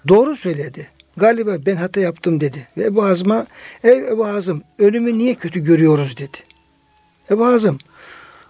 [0.08, 0.88] Doğru söyledi.
[1.18, 2.68] Galiba ben hata yaptım dedi.
[2.78, 3.46] Ve Ebu Hazım'a
[3.84, 6.38] ey Ebu Hazım ölümü niye kötü görüyoruz dedi.
[7.32, 7.78] Ebu Hazım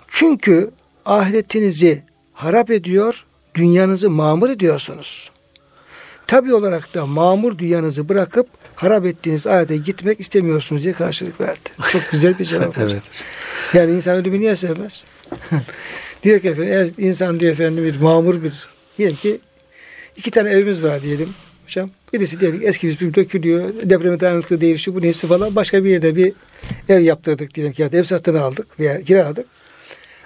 [0.08, 0.72] çünkü
[1.06, 3.26] ahiretinizi harap ediyor,
[3.56, 5.32] dünyanızı mamur ediyorsunuz.
[6.28, 11.70] Tabi olarak da mamur dünyanızı bırakıp harap ettiğiniz ayete gitmek istemiyorsunuz diye karşılık verdi.
[11.92, 12.78] Çok güzel bir cevap.
[12.82, 13.02] Evet.
[13.74, 15.06] Yani insan ölümü niye sevmez?
[16.24, 19.40] diyor ki efendim, eğer insan diyor efendim bir mamur bir diyelim ki
[20.16, 21.30] iki tane evimiz var diyelim
[21.64, 21.90] hocam.
[22.16, 25.56] Birisi diyelim ki eski bir dökülüyor, depreme dayanıklı değil, şu bu neyse falan.
[25.56, 26.34] Başka bir yerde bir
[26.90, 29.46] ev yaptırdık diyelim ki ya da ev satın aldık veya kiraladık.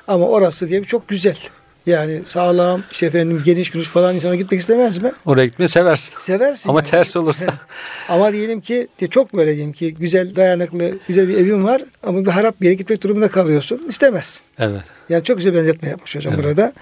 [0.07, 1.37] Ama orası diyelim çok güzel.
[1.85, 5.11] Yani sağlam, işte efendim geniş geniş falan insana gitmek istemez mi?
[5.25, 6.17] Oraya gitmeyi seversin.
[6.19, 6.69] Seversin.
[6.69, 6.89] Ama yani.
[6.89, 7.45] tersi olursa
[8.09, 12.31] Ama diyelim ki çok böyle diyelim ki güzel dayanıklı güzel bir evin var ama bir
[12.31, 13.81] harap bir yere gitmek durumunda kalıyorsun.
[13.89, 14.41] İstemezsin.
[14.59, 14.81] evet.
[15.09, 16.45] Yani çok güzel benzetme yapmış hocam Evet.
[16.45, 16.73] burada.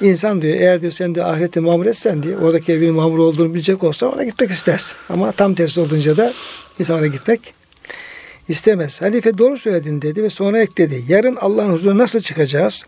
[0.00, 3.84] İnsan diyor eğer diyor sen de ahirette mamur etsen diye oradaki evin mamur olduğunu bilecek
[3.84, 4.96] olsa ona gitmek istersin.
[5.08, 6.32] Ama tam tersi olunca da
[6.78, 7.54] insan oraya gitmek
[8.48, 9.02] istemez.
[9.02, 11.04] Halife doğru söyledin dedi ve sonra ekledi.
[11.08, 12.84] Yarın Allah'ın huzuruna nasıl çıkacağız?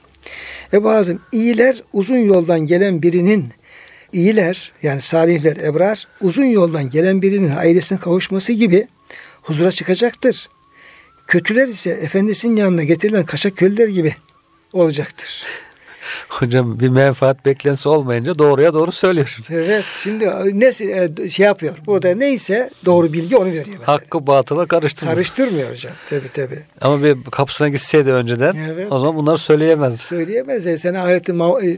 [0.72, 3.48] Ebu Hazım iyiler uzun yoldan gelen birinin
[4.12, 8.86] iyiler yani salihler ebrar uzun yoldan gelen birinin ailesine kavuşması gibi
[9.42, 10.48] huzura çıkacaktır.
[11.26, 14.14] Kötüler ise efendisinin yanına getirilen kaşak köleler gibi
[14.72, 15.46] olacaktır.
[16.28, 19.36] Hocam bir menfaat beklentisi olmayınca doğruya doğru söylüyor.
[19.50, 20.72] Evet şimdi ne
[21.28, 23.88] şey yapıyor burada neyse doğru bilgi onu veriyor mesela.
[23.88, 25.14] Hakkı batıla karıştırmıyor.
[25.16, 26.58] Karıştırmıyor hocam tabi tabi.
[26.80, 28.92] Ama bir kapısına gitseydi önceden Evet.
[28.92, 29.38] o zaman bunları.
[29.38, 30.66] Söyleyemez.
[30.66, 31.32] ya, Sen ahireti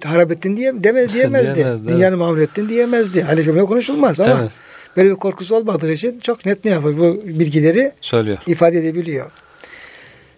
[0.07, 1.55] harap ettin diye, demez, diyemezdi.
[1.55, 3.27] Diyemezdi, Dünyanı mamur ettin diyemezdi.
[3.45, 4.51] Cümle konuşulmaz ama Evet.
[4.97, 6.99] böyle bir korkusu olmadığı için çok net ne yapıyor?
[6.99, 8.39] Bu bilgileri Söylüyor.
[8.47, 9.31] ifade edebiliyor.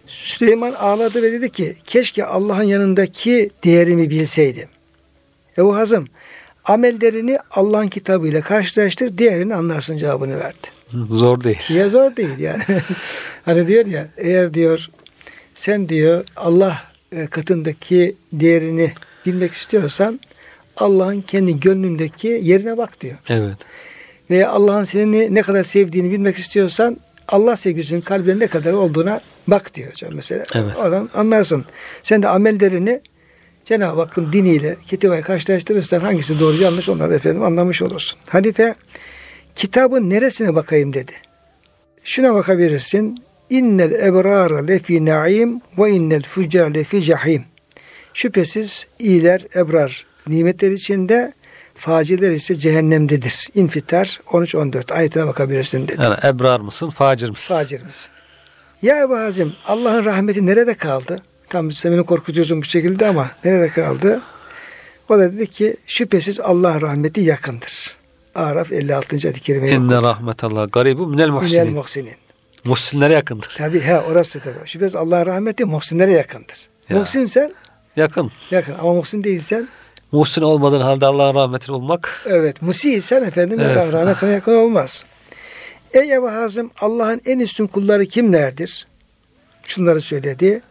[0.07, 4.69] Süleyman ağladı ve dedi ki keşke Allah'ın yanındaki değerimi bilseydim.
[5.57, 6.07] Ebu Hazım
[6.65, 10.67] amellerini Allah'ın kitabıyla karşılaştır değerini anlarsın cevabını verdi.
[11.09, 11.61] Zor değil.
[11.69, 12.63] Ya zor değil yani.
[13.45, 14.89] hani diyor ya eğer diyor
[15.55, 18.91] sen diyor Allah e, katındaki değerini
[19.25, 20.19] bilmek istiyorsan
[20.77, 23.17] Allah'ın kendi gönlündeki yerine bak diyor.
[23.29, 23.57] Evet.
[24.29, 29.73] Ve Allah'ın seni ne kadar sevdiğini bilmek istiyorsan Allah sevgisinin kalbinde ne kadar olduğuna bak
[29.73, 30.45] diyor hocam mesela.
[30.55, 30.77] Evet.
[30.77, 31.65] Oradan anlarsın.
[32.03, 33.01] Sen de amellerini
[33.65, 38.19] Cenab-ı Hakk'ın diniyle, kitabıyla karşılaştırırsan hangisi doğru yanlış onları efendim anlamış olursun.
[38.29, 38.75] Halife
[39.55, 41.11] kitabın neresine bakayım dedi.
[42.03, 43.17] Şuna bakabilirsin.
[43.49, 47.43] İnnel ebrara lefi naim ve innel fucar lefi cahim.
[48.13, 51.31] Şüphesiz iyiler ebrar nimetler içinde
[51.77, 53.47] faciler ise cehennemdedir.
[53.55, 56.01] İnfitar 13-14 ayetine bakabilirsin dedi.
[56.03, 57.55] Yani ebrar mısın, facir misin?
[57.55, 58.09] Facir misin?
[58.81, 61.15] Ya Ebu Hazim Allah'ın rahmeti nerede kaldı?
[61.49, 64.21] Tam sen beni korkutuyorsun bu şekilde ama nerede kaldı?
[65.09, 67.95] O da dedi ki şüphesiz Allah'ın rahmeti yakındır.
[68.35, 69.15] Araf 56.
[69.15, 71.73] ayet-i kerimeyi İnne rahmetallah garibu minel Minel muhsinin.
[71.73, 72.13] muhsinin.
[72.65, 73.53] Muhsinlere yakındır.
[73.57, 74.55] Tabi ha orası tabi.
[74.65, 76.67] Şüphesiz Allah'ın rahmeti muhsinlere yakındır.
[76.89, 76.97] Ya.
[76.97, 77.53] Muhsin sen
[77.95, 78.31] Yakın.
[78.51, 79.67] yakın ama muhsin değilsen
[80.11, 83.77] Muhsin olmadığın halde Allah'ın rahmetini bulmak evet musi sen efendim Evet.
[83.77, 85.05] Allah'ın rahmet sana yakın olmaz.
[85.93, 88.87] Ey Ebu Hazım Allah'ın en üstün kulları kimlerdir?
[89.67, 90.61] Şunları söyledi.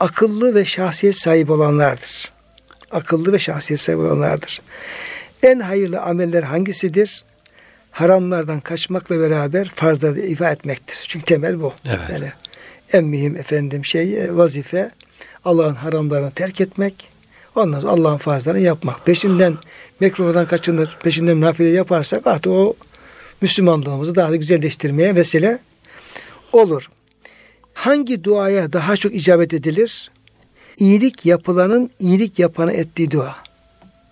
[0.00, 2.32] Akıllı ve şahsiyet sahibi olanlardır.
[2.90, 4.60] Akıllı ve şahsiyet sahibi olanlardır.
[5.42, 7.24] En hayırlı ameller hangisidir?
[7.90, 11.06] Haramlardan kaçmakla beraber farzları ifa etmektir.
[11.08, 11.72] Çünkü temel bu.
[11.88, 12.10] Evet.
[12.12, 12.32] Yani
[12.92, 14.90] en mühim efendim şey e, vazife
[15.44, 17.11] Allah'ın haramlarını terk etmek.
[17.54, 19.06] Ondan sonra Allah'ın farzlarını yapmak.
[19.06, 19.58] Peşinden
[20.00, 22.74] mekruhdan kaçınır, peşinden nafile yaparsak artık o
[23.40, 25.58] Müslümanlığımızı daha da güzelleştirmeye vesile
[26.52, 26.90] olur.
[27.74, 30.10] Hangi duaya daha çok icabet edilir?
[30.78, 33.36] İyilik yapılanın iyilik yapana ettiği dua.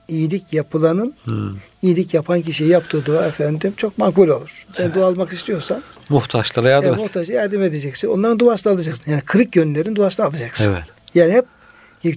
[0.08, 4.66] İyilik yapılanın hmm, iyilik yapan kişiye yaptığı dua efendim çok makbul olur.
[4.72, 6.98] Sen dua almak istiyorsan muhtaçlara yardım e, et.
[6.98, 8.08] muhtaça yardım edeceksin.
[8.08, 9.10] Onların duasını alacaksın.
[9.10, 10.72] Yani kırık yönlerin duasını alacaksın.
[10.74, 10.84] Evet.
[11.14, 11.44] Yani hep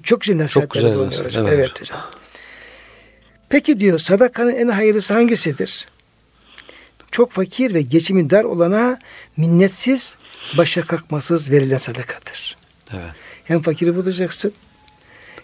[0.03, 1.47] çok güzel nasihatler güzel bulunuyor hocam.
[1.47, 1.59] evet.
[1.59, 1.99] Evet hocam.
[3.49, 5.87] Peki diyor sadakanın en hayırlısı hangisidir?
[7.11, 8.99] Çok fakir ve geçimi dar olana
[9.37, 10.15] minnetsiz,
[10.57, 12.55] başa kalkmasız verilen sadakadır.
[12.93, 13.11] Evet.
[13.43, 14.53] Hem fakiri bulacaksın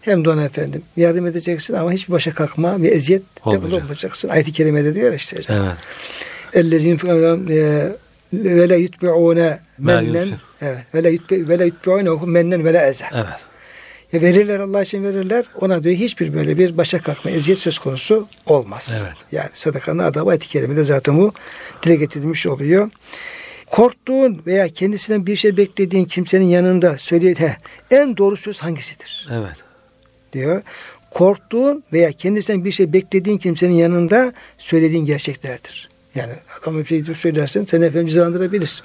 [0.01, 3.21] hem de ona efendim yardım edeceksin ama hiçbir başa kalkma ve eziyet
[3.51, 4.29] de bulunmayacaksın.
[4.29, 5.65] Ayet-i kerimede diyor işte hocam.
[5.65, 5.77] Evet.
[6.53, 6.71] E,
[8.33, 10.29] ve la yutbi'une mennen
[10.93, 13.05] ve la yutbi ve la yutbi'unehu mennen ve la eze.
[13.13, 13.48] Evet.
[14.13, 15.45] Ya verirler Allah için verirler.
[15.61, 19.01] Ona diyor hiçbir böyle bir başa kalkma, eziyet söz konusu olmaz.
[19.01, 19.13] Evet.
[19.31, 21.33] Yani sadakanın adabı ayet-i kerimede zaten bu
[21.83, 22.89] dile getirilmiş oluyor.
[23.65, 27.51] Korktuğun veya kendisinden bir şey beklediğin kimsenin yanında söylediğin
[27.91, 29.27] en doğru söz hangisidir?
[29.31, 29.55] Evet.
[30.33, 30.61] diyor.
[31.11, 35.89] Korktuğun veya kendisinden bir şey beklediğin kimsenin yanında söylediğin gerçeklerdir.
[36.15, 38.83] Yani adama bir şey söylersin seni efendim cezalandırabilir.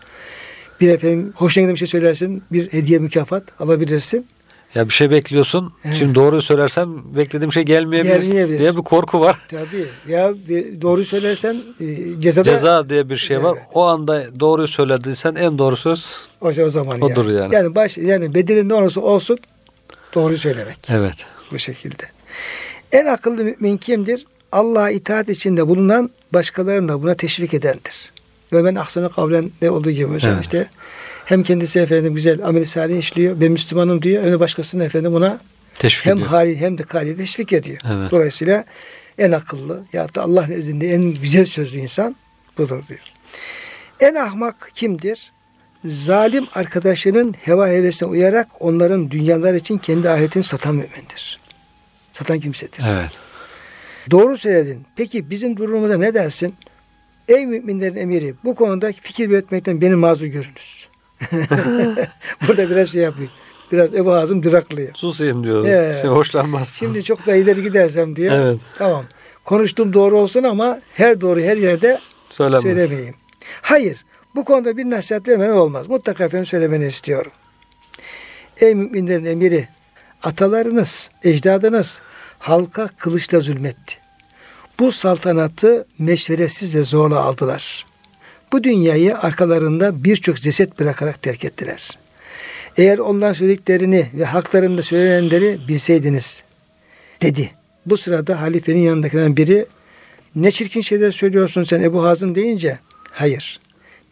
[0.80, 4.26] Bir efendim hoşuna giden bir şey söylersin bir hediye mükafat alabilirsin.
[4.74, 5.72] Ya bir şey bekliyorsun.
[5.84, 5.96] Evet.
[5.96, 8.58] Şimdi doğruyu söylersem beklediğim şey gelmeyebilir, Gelmeyebilir.
[8.58, 9.36] diye bir korku var.
[9.50, 9.86] Tabii.
[10.08, 13.54] Ya bir- doğru söylersen e, cezada Ceza diye bir şey var.
[13.58, 13.66] Evet.
[13.74, 17.38] O anda doğruyu söylediysen en doğru söz o, o zaman Odur yani.
[17.38, 17.54] yani.
[17.54, 19.38] Yani baş yani bedelin ne olursa olsun
[20.14, 20.76] doğru söylemek.
[20.88, 21.14] evet.
[21.52, 22.02] bu şekilde.
[22.92, 24.26] En akıllı mümin kimdir?
[24.52, 28.12] Allah'a itaat içinde bulunan başkalarını da buna teşvik edendir.
[28.52, 30.42] Ve ben ahsana kavlen ne olduğu gibi hocam Evet.
[30.44, 30.66] işte
[31.24, 33.40] hem kendisi efendim güzel amel-i salih işliyor.
[33.40, 34.24] Ben Müslümanım diyor.
[34.24, 35.38] De başkasını efendim buna
[35.74, 36.28] Teşvik hem ediyor.
[36.28, 37.78] hali hem de kali teşvik ediyor.
[37.90, 38.10] Evet.
[38.10, 38.64] Dolayısıyla
[39.18, 42.16] en akıllı ya da Allah nezdinde en güzel sözlü insan
[42.58, 43.00] budur diyor.
[44.00, 45.32] En ahmak kimdir?
[45.84, 51.38] Zalim arkadaşının heva hevesine uyarak onların dünyalar için kendi ahiretini satan mümindir.
[52.12, 52.84] Satan kimsedir.
[52.92, 53.10] Evet.
[54.10, 54.86] Doğru söyledin.
[54.96, 56.54] Peki bizim durumumuza ne dersin?
[57.28, 60.83] Ey müminlerin emiri bu konuda fikir belirtmekten beni mazur görünüz.
[62.48, 63.28] Burada biraz şey yapıyor.
[63.72, 64.94] Biraz Ebu Hazım duraklıyor.
[64.94, 65.64] Susayım diyor.
[65.68, 65.96] Evet.
[66.00, 66.76] Şimdi hoşlanmaz.
[66.78, 68.34] Şimdi çok da ileri gidersem diyor.
[68.34, 68.60] Evet.
[68.78, 69.04] Tamam.
[69.44, 72.00] Konuştuğum doğru olsun ama her doğru her yerde
[72.30, 72.62] Söylenmez.
[72.62, 73.14] söylemeyeyim.
[73.62, 74.04] Hayır.
[74.34, 75.88] Bu konuda bir nasihat vermem olmaz.
[75.88, 77.32] Mutlaka efendim söylemeni istiyorum.
[78.60, 79.68] Ey müminlerin emiri
[80.22, 82.00] atalarınız, ecdadınız
[82.38, 83.94] halka kılıçla zulmetti.
[84.78, 87.86] Bu saltanatı meşveretsiz ve zorla aldılar.
[88.54, 91.98] Bu dünyayı arkalarında birçok ceset bırakarak terk ettiler.
[92.76, 96.44] Eğer onların söylediklerini ve haklarında söylenenleri bilseydiniz
[97.22, 97.50] dedi.
[97.86, 99.66] Bu sırada halifenin yanındakilerden biri
[100.36, 102.78] ne çirkin şeyler söylüyorsun sen Ebu Hazım deyince
[103.12, 103.60] hayır.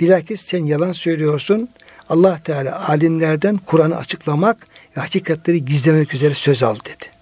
[0.00, 1.68] Bilakis sen yalan söylüyorsun.
[2.08, 7.21] Allah Teala alimlerden Kur'an'ı açıklamak ve hakikatleri gizlemek üzere söz al dedi.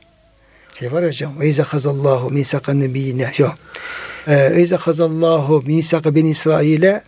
[0.80, 1.40] Şey var hocam.
[1.40, 3.32] Ve izâ hazallahu mîsakan nebiyyine.
[3.38, 3.54] Yok.
[4.28, 7.02] Ee, Ve izâ hazallahu mîsaka ben İsrail'e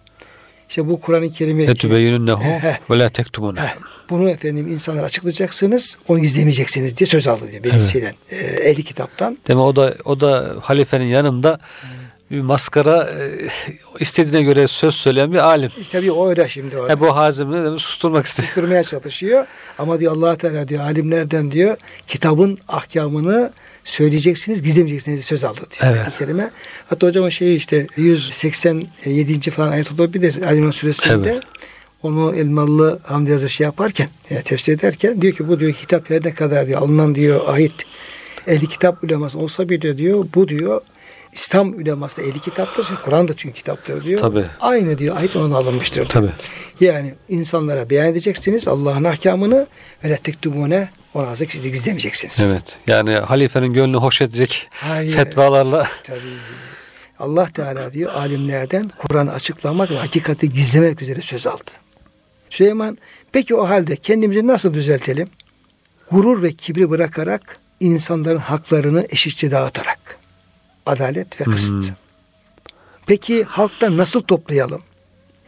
[0.68, 2.90] işte bu Kur'an-ı Kerim'i Etübeyyününnehu Heh.
[2.90, 3.60] ve la tektumune.
[3.60, 3.74] Heh,
[4.10, 7.64] bunu efendim insanlara açıklayacaksınız, onu gizlemeyeceksiniz diye söz aldı diyor.
[7.64, 8.14] Benim Evet.
[8.30, 8.36] e,
[8.70, 9.38] ehli kitaptan.
[9.48, 11.58] Demek o da o da halifenin yanında
[12.32, 13.48] bir maskara e,
[14.00, 15.70] istediğine göre söz söyleyen bir alim.
[15.80, 16.92] İşte tabii o öyle şimdi orada.
[16.92, 18.48] Ebu Hazim'i susturmak istiyor.
[18.48, 19.46] Susturmaya çalışıyor.
[19.78, 23.52] Ama diyor allah Teala diyor alimlerden diyor kitabın ahkamını
[23.84, 25.94] söyleyeceksiniz, gizlemeyeceksiniz söz aldı diyor.
[25.96, 26.18] Evet.
[26.18, 26.50] kerime.
[26.88, 29.50] Hatta hocamın şeyi işte 187.
[29.50, 31.30] falan ayet olabilir Ali İmran suresinde.
[31.30, 31.42] Evet.
[32.02, 36.24] Onu Elmalı Hamdi Yazır şey yaparken, yani tefsir ederken diyor ki bu diyor kitap her
[36.24, 37.72] ne kadar diyor alınan diyor ahit
[38.46, 40.80] ehli kitap uleması olsa bile diyor bu diyor
[41.32, 42.86] İslam uleması da ehli kitaptır.
[43.04, 44.20] Kur'an da çünkü kitaptır diyor.
[44.20, 44.46] Tabii.
[44.60, 46.06] Aynı diyor ahit ona alınmıştır diyor.
[46.06, 46.30] Tabii.
[46.80, 49.66] Yani insanlara beyan edeceksiniz Allah'ın ahkamını
[50.04, 52.52] ve la tektubune ona azık sizi gizlemeyeceksiniz.
[52.52, 52.78] Evet.
[52.88, 55.12] Yani halifenin gönlünü hoş edecek Hayır.
[55.16, 56.18] fetvalarla Tabii.
[57.18, 61.70] Allah Teala diyor alimlerden Kur'an açıklamak ve hakikati gizlemek üzere söz aldı.
[62.50, 62.98] Süleyman
[63.32, 65.28] peki o halde kendimizi nasıl düzeltelim?
[66.10, 70.21] Gurur ve kibri bırakarak insanların haklarını eşitçe dağıtarak.
[70.86, 71.88] Adalet ve kısıt.
[71.88, 71.94] Hmm.
[73.06, 74.80] Peki halktan nasıl toplayalım?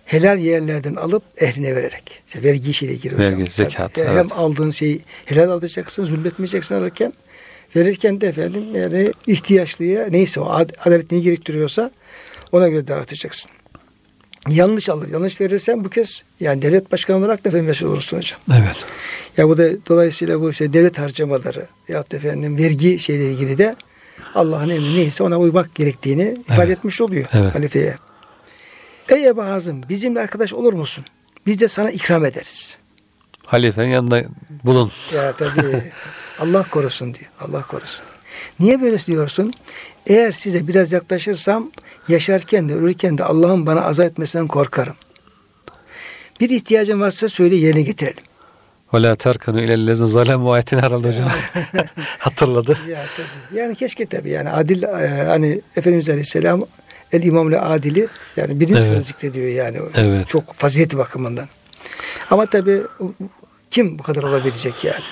[0.05, 2.23] Helal yerlerden alıp ehline vererek.
[2.27, 3.15] İşte vergi işiyle ilgili.
[3.15, 3.27] hocam.
[3.39, 4.05] Vergi, zekat, Tabii.
[4.09, 4.17] evet.
[4.31, 7.13] Hem aldığın şeyi helal alacaksın, zulmetmeyeceksin alırken.
[7.77, 11.91] Verirken de efendim yani ihtiyaçlıya neyse o ad- adalet neyi gerektiriyorsa
[12.53, 13.51] ona göre dağıtacaksın.
[14.49, 15.09] Yanlış alır.
[15.11, 18.41] Yanlış verirsen bu kez yani devlet başkanı olarak da efendim mesul olursun hocam.
[18.53, 18.77] evet.
[19.37, 23.75] Ya bu da dolayısıyla bu işte devlet harcamaları ya da efendim vergi şeyle ilgili de
[24.35, 27.55] Allah'ın emri neyse ona uymak gerektiğini ifade etmiş oluyor Evet.
[27.55, 27.97] halifeye.
[29.09, 31.05] Ey Ebu Hazım bizimle arkadaş olur musun?
[31.47, 32.79] Biz de sana ikram ederiz.
[33.47, 34.25] Halifenin yanında
[34.65, 34.93] bulun.
[35.15, 35.83] Ya tabii
[36.39, 37.31] Allah korusun diyor.
[37.41, 38.07] Allah korusun.
[38.61, 39.53] Niye böyle diyorsun?
[40.07, 41.71] Eğer size biraz yaklaşırsam
[42.09, 44.95] yaşarken de ölürken de Allah'ın bana azap etmesinden korkarım.
[46.41, 48.23] Bir ihtiyacın varsa söyle yerine getirelim.
[48.95, 51.31] Ve la terkanu ilellezine zalemu ayetini herhalde hocam
[52.19, 52.79] hatırladı.
[52.89, 53.59] Ya tabii.
[53.61, 56.63] Yani keşke tabii yani adil e, hani Efendimiz Aleyhisselam
[57.13, 58.85] el imamle adili yani birinci Evet.
[58.85, 59.79] sırada zikrediyor yani.
[59.97, 60.29] Evet.
[60.29, 61.49] Çok fazileti bakımından.
[62.31, 62.83] Ama tabii
[63.71, 65.05] kim bu kadar olabilecek yani?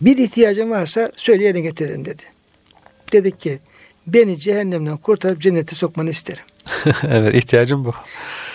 [0.00, 2.22] Bir ihtiyacın varsa söyle yerine getirelim dedi.
[3.12, 3.58] Dedik ki
[4.06, 6.44] beni cehennemden kurtarıp cennete sokmanı isterim.
[7.08, 7.94] evet ihtiyacım bu.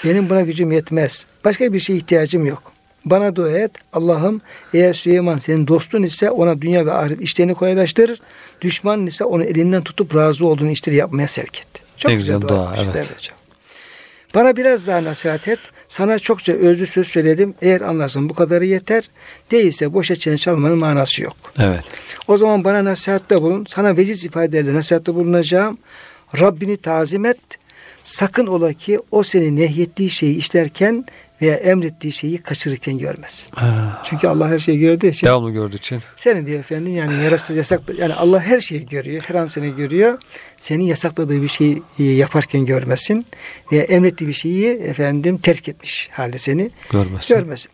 [0.05, 1.25] Benim buna gücüm yetmez.
[1.45, 2.70] Başka bir şeye ihtiyacım yok.
[3.05, 3.71] Bana dua et.
[3.93, 4.41] Allah'ım
[4.73, 8.21] eğer Süleyman senin dostun ise ona dünya ve ahiret işlerini kolaylaştırır.
[8.61, 11.67] Düşman ise onu elinden tutup razı olduğun işleri yapmaya sevk et.
[11.97, 12.57] Çok Ne güzel, güzel dua.
[12.57, 13.15] dua, evet.
[13.15, 13.37] hocam.
[14.35, 15.59] Bana biraz daha nasihat et.
[15.87, 17.53] Sana çokça özlü söz söyledim.
[17.61, 19.09] Eğer anlarsan bu kadarı yeter.
[19.51, 21.35] Değilse boşa çene çalmanın manası yok.
[21.59, 21.83] Evet.
[22.27, 23.65] O zaman bana nasihatte bulun.
[23.69, 25.77] Sana veciz ifadelerle nasihatte bulunacağım.
[26.39, 27.37] Rabbini tazim et.
[28.03, 31.05] Sakın ola ki o seni nehyettiği şeyi işlerken
[31.41, 33.51] veya emrettiği şeyi kaçırırken görmezsin.
[33.55, 34.01] Ha.
[34.05, 35.99] Çünkü Allah her şeyi gördüğü için Devamlı gördüğü için.
[36.15, 39.21] senin diyor efendim yani yarasa yasak yani Allah her şeyi görüyor.
[39.27, 40.17] Her an seni görüyor.
[40.57, 43.25] Senin yasakladığı bir şeyi yaparken görmesin
[43.71, 47.35] veya emrettiği bir şeyi efendim terk etmiş halde seni Görmesin.
[47.35, 47.71] görmesin.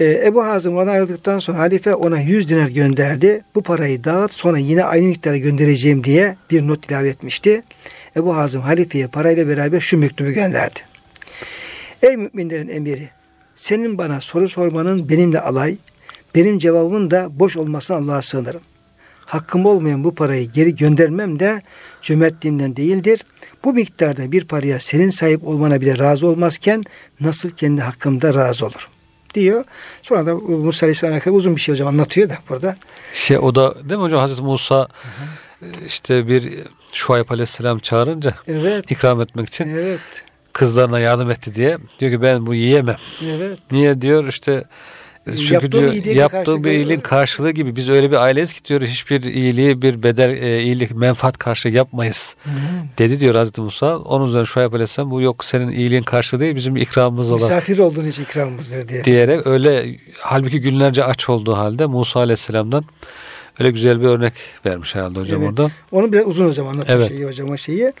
[0.00, 3.42] Ee, Ebu Hazım oradan ayrıldıktan sonra halife ona 100 dinar gönderdi.
[3.54, 7.62] Bu parayı dağıt sonra yine aynı miktarı göndereceğim diye bir not ilave etmişti.
[8.16, 10.80] Ebu Hazım halifeye parayla beraber şu mektubu gönderdi.
[12.04, 13.08] Ey müminlerin emiri
[13.56, 15.76] senin bana soru sormanın benimle alay,
[16.34, 18.60] benim cevabımın da boş olmasına Allah'a sığınırım.
[19.26, 21.62] Hakkım olmayan bu parayı geri göndermem de
[22.02, 23.24] cömertliğimden değildir.
[23.64, 26.84] Bu miktarda bir paraya senin sahip olmana bile razı olmazken
[27.20, 28.90] nasıl kendi hakkımda razı olurum
[29.34, 29.64] diyor.
[30.02, 32.76] Sonra da Musa Aleyhisselam'a alakalı uzun bir şey hocam anlatıyor da burada.
[33.14, 34.88] Şey o da değil mi hocam Hazreti Musa
[35.62, 36.52] e, işte bir
[36.92, 38.90] Şuayb Aleyhisselam çağırınca Evet.
[38.90, 40.24] ikram etmek için Evet.
[40.54, 42.96] Kızlarına yardım etti diye diyor ki ben bu yiyemem.
[43.24, 43.58] Evet.
[43.72, 44.64] Niye diyor işte
[45.26, 48.82] çünkü Yaptığım diyor yaptığım karşılık bir iyiliğin karşılığı gibi biz öyle bir aileyiz ki diyor
[48.82, 52.36] hiçbir iyiliği bir bedel e, iyilik menfaat karşılığı yapmayız
[52.98, 53.98] dedi diyor Hazreti Musa.
[53.98, 58.08] Onun üzerine Şuayb Aleyhisselam bu yok senin iyiliğin karşılığı değil bizim ikramımız olan Misafir olduğun
[58.08, 59.04] için ikramımızdır diye.
[59.04, 62.84] diyerek öyle halbuki günlerce aç olduğu halde Musa Aleyhisselam'dan
[63.60, 64.32] öyle güzel bir örnek
[64.66, 65.50] vermiş herhalde hocam Evet.
[65.50, 65.70] orada.
[65.92, 67.08] Onu biraz uzun hocam anlatmış Evet.
[67.08, 67.92] şeyi hocam o şeyi.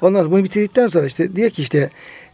[0.00, 1.88] Ondan bunu bitirdikten sonra işte diyor ki işte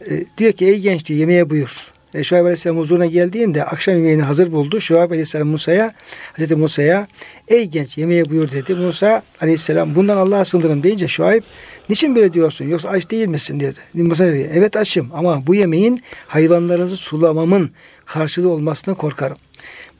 [0.09, 1.91] e, diyor ki ey genç diyor yemeğe buyur.
[2.13, 4.81] E, Şuayb Aleyhisselam huzuruna geldiğinde akşam yemeğini hazır buldu.
[4.81, 5.93] Şuayb Aleyhisselam Musa'ya
[6.33, 7.07] Hazreti Musa'ya
[7.47, 8.75] ey genç yemeğe buyur dedi.
[8.75, 11.43] Musa Aleyhisselam bundan Allah'a sığınırım deyince Şuayb
[11.89, 13.79] niçin böyle diyorsun yoksa aç değil misin dedi.
[13.93, 17.71] Musa dedi evet açım ama bu yemeğin hayvanlarınızı sulamamın
[18.05, 19.37] karşılığı olmasına korkarım.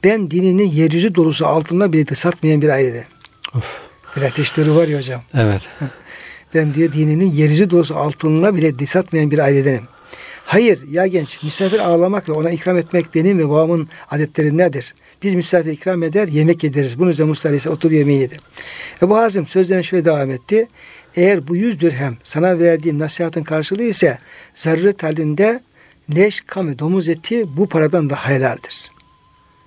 [0.08, 3.04] Ben dinini yeryüzü dolusu altında bile de satmayan bir aileden.
[4.16, 5.22] Bir ateşleri var ya hocam.
[5.34, 5.62] Evet.
[6.54, 9.84] Ben diyor dininin yeryüzü dolusu altınına bile dis atmayan bir ailedenim.
[10.46, 14.94] Hayır ya genç misafir ağlamak ve ona ikram etmek benim ve babamın adetlerindendir.
[15.24, 17.00] Biz misafir ikram eder yemek yediriz.
[17.00, 18.38] Bunun üzerine Musa Aleyhisselam otur yemeği yedi.
[19.02, 20.68] Ebu Hazım sözlerine şöyle devam etti.
[21.16, 24.18] Eğer bu yüz dirhem sana verdiğim nasihatın karşılığı ise
[24.56, 25.62] zaruret halinde
[26.16, 28.97] leş, kan ve domuz eti bu paradan daha helaldir.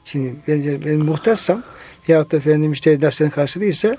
[0.05, 1.63] Şimdi ben, ben muhtaçsam
[2.09, 3.97] veyahut da efendim işte nasihatın karşılığı ise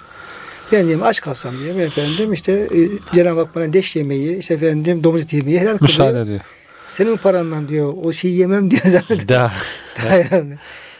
[0.71, 2.79] ben diyeyim aç kalsam diyeyim efendim işte e,
[3.15, 6.25] Cenab-ı Hak bana leş yemeği işte efendim domuz eti yemeği helal Müsaade kılıyor.
[6.25, 6.41] ediyor.
[6.89, 9.19] Senin paranla diyor o şeyi yemem diyor zaten.
[9.27, 9.53] Daha.
[10.03, 10.55] Daha yani.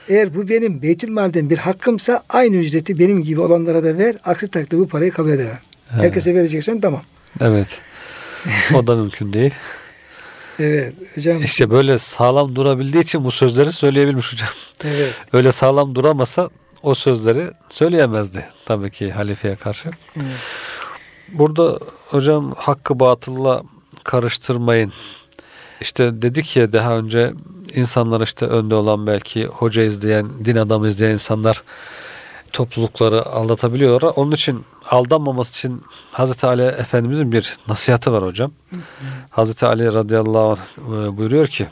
[0.10, 4.16] Eğer bu benim Beytülmal'den bir hakkımsa aynı ücreti benim gibi olanlara da ver.
[4.24, 5.60] Aksi takdirde bu parayı kabul edemem.
[5.90, 5.98] He.
[5.98, 7.02] Herkese vereceksen tamam.
[7.42, 7.80] Evet.
[8.76, 9.52] O da mümkün değil.
[10.62, 11.44] Evet hocam.
[11.44, 14.50] İşte böyle sağlam durabildiği için bu sözleri söyleyebilmiş hocam.
[14.86, 15.14] Evet.
[15.34, 16.50] Öyle sağlam duramasa
[16.84, 19.90] o sözleri söyleyemezdi tabii ki halifeye karşı.
[20.16, 20.26] evet.
[21.28, 23.64] Burada hocam hakkı batılla
[24.04, 24.94] karıştırmayın.
[25.82, 27.34] İşte dedik ya daha önce
[27.76, 31.64] insanlar işte önde olan belki hoca izleyen, din adamı izleyen insanlar
[32.54, 34.14] toplulukları aldatabiliyorlar.
[34.16, 38.52] Onun için aldanmaması için Hazreti Ali Efendimizin bir nasihatı var hocam.
[39.30, 41.68] Hazreti Ali radıyallahu anh e, buyuruyor ki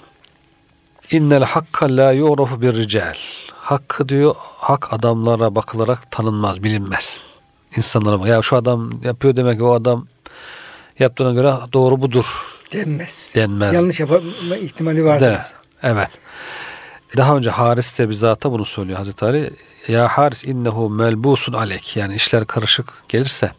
[1.12, 3.16] İnnel hakka la yu'rafu bir rical.
[3.54, 7.24] Hakkı diyor hak adamlara bakılarak tanınmaz, bilinmez.
[7.78, 8.28] İnsanlara bak.
[8.28, 10.08] Ya şu adam yapıyor demek ki o adam
[11.00, 12.26] yaptığına göre doğru budur
[12.74, 13.34] Denmez.
[13.36, 13.76] denmez.
[13.76, 15.26] Yanlış yapma ihtimali vardır.
[15.26, 15.42] De,
[15.84, 16.10] evet.
[17.18, 19.54] Daha önce Haris de bizata bunu söylüyor Hazreti Ali.
[19.88, 21.96] Ya Haris innehu melbusun alek.
[21.98, 23.52] Yani işler karışık gelirse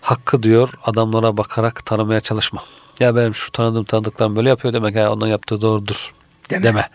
[0.00, 2.64] hakkı diyor adamlara bakarak tanımaya çalışma.
[3.00, 6.14] Ya benim şu tanıdığım tanıdıklarım böyle yapıyor demek ya ondan yaptığı doğrudur
[6.50, 6.62] Deme.
[6.62, 6.88] deme.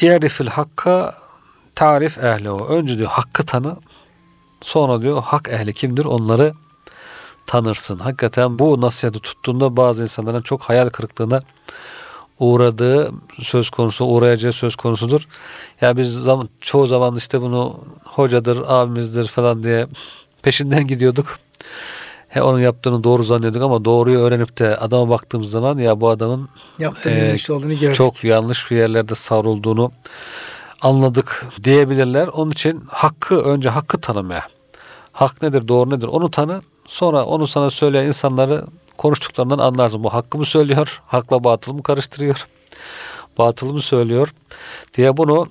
[0.00, 1.14] İ'rifil hakka
[1.74, 2.66] tarif ehlehu.
[2.66, 3.76] Önce diyor hakkı tanı.
[4.60, 6.54] Sonra diyor hak ehli kimdir onları
[7.46, 7.98] tanırsın.
[7.98, 11.42] Hakikaten bu nasihati tuttuğunda bazı insanların çok hayal kırıklığına
[12.40, 13.10] uğradığı
[13.42, 15.28] söz konusu, uğrayacağı söz konusudur.
[15.80, 19.86] Ya biz zaman, çoğu zaman işte bunu hocadır, abimizdir falan diye
[20.42, 21.38] peşinden gidiyorduk.
[22.28, 26.48] He, onun yaptığını doğru zannediyorduk ama doğruyu öğrenip de adama baktığımız zaman ya bu adamın
[27.06, 27.94] Ee, yanlış olduğunu gördük.
[27.94, 29.92] çok yanlış bir yerlerde savrulduğunu
[30.82, 32.26] anladık diyebilirler.
[32.26, 34.48] Onun için hakkı önce hakkı tanımaya.
[35.12, 36.62] Hak nedir, doğru nedir onu tanı.
[36.86, 38.64] Sonra onu sana söyleyen insanları
[38.98, 40.04] konuştuklarından anlarsın.
[40.04, 42.46] Bu hakkı mı söylüyor, hakla batılı mı karıştırıyor,
[43.38, 44.34] batılı mı söylüyor
[44.96, 45.48] diye bunu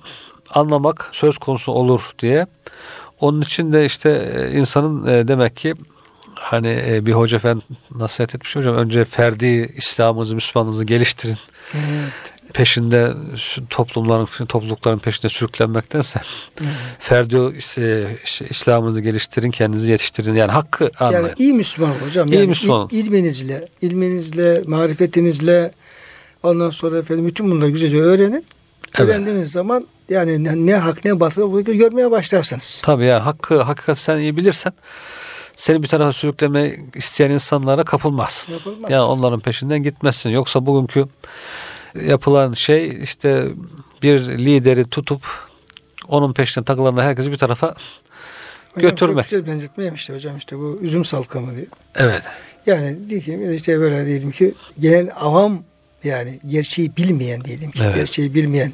[0.50, 2.46] anlamak söz konusu olur diye.
[3.20, 5.74] Onun için de işte e, insanın e, demek ki
[6.34, 11.38] hani e, bir hoca efendi nasihat etmiş hocam önce ferdi İslam'ınızı, Müslümanlığınızı geliştirin
[11.74, 12.35] Evet.
[12.56, 16.20] Peşinde şu toplumların toplulukların peşinde sürüklenmektense
[16.98, 20.34] ferdi e, işte İslam'ınızı geliştirin, kendinizi yetiştirin.
[20.34, 21.22] Yani hakkı anlayın.
[21.24, 22.28] Yani iyi Müslüman hocam.
[22.28, 25.70] İyi yani Müslüman il- ilminizle, ilminizle, marifetinizle
[26.42, 28.44] Ondan sonra efendim bütün bunları güzelce öğrenin.
[28.98, 29.08] Evet.
[29.08, 32.80] Öğrendiğiniz zaman yani ne- hak ne batıl bunu görmeye başlarsınız.
[32.84, 34.72] Tabii yani hakkı hakikati sen iyi bilirsen
[35.56, 38.48] seni bir tarafa sürüklemeyi isteyen insanlara kapılmaz.
[38.52, 38.90] Yapılmaz.
[38.90, 40.30] Yani onların peşinden gitmezsin.
[40.30, 41.06] Yoksa bugünkü
[42.06, 43.48] yapılan şey işte
[44.02, 45.22] bir lideri tutup
[46.08, 47.74] onun peşine takılan herkesi bir tarafa
[48.72, 49.24] Hocam götürmek.
[49.24, 51.66] Çok güzel benzetme yemişti hocam işte bu üzüm salkamı diye.
[51.94, 52.22] Evet.
[52.66, 55.62] Yani ki işte böyle diyelim ki genel avam
[56.04, 57.94] yani gerçeği bilmeyen diyelim ki Evet.
[57.96, 58.72] gerçeği bilmeyen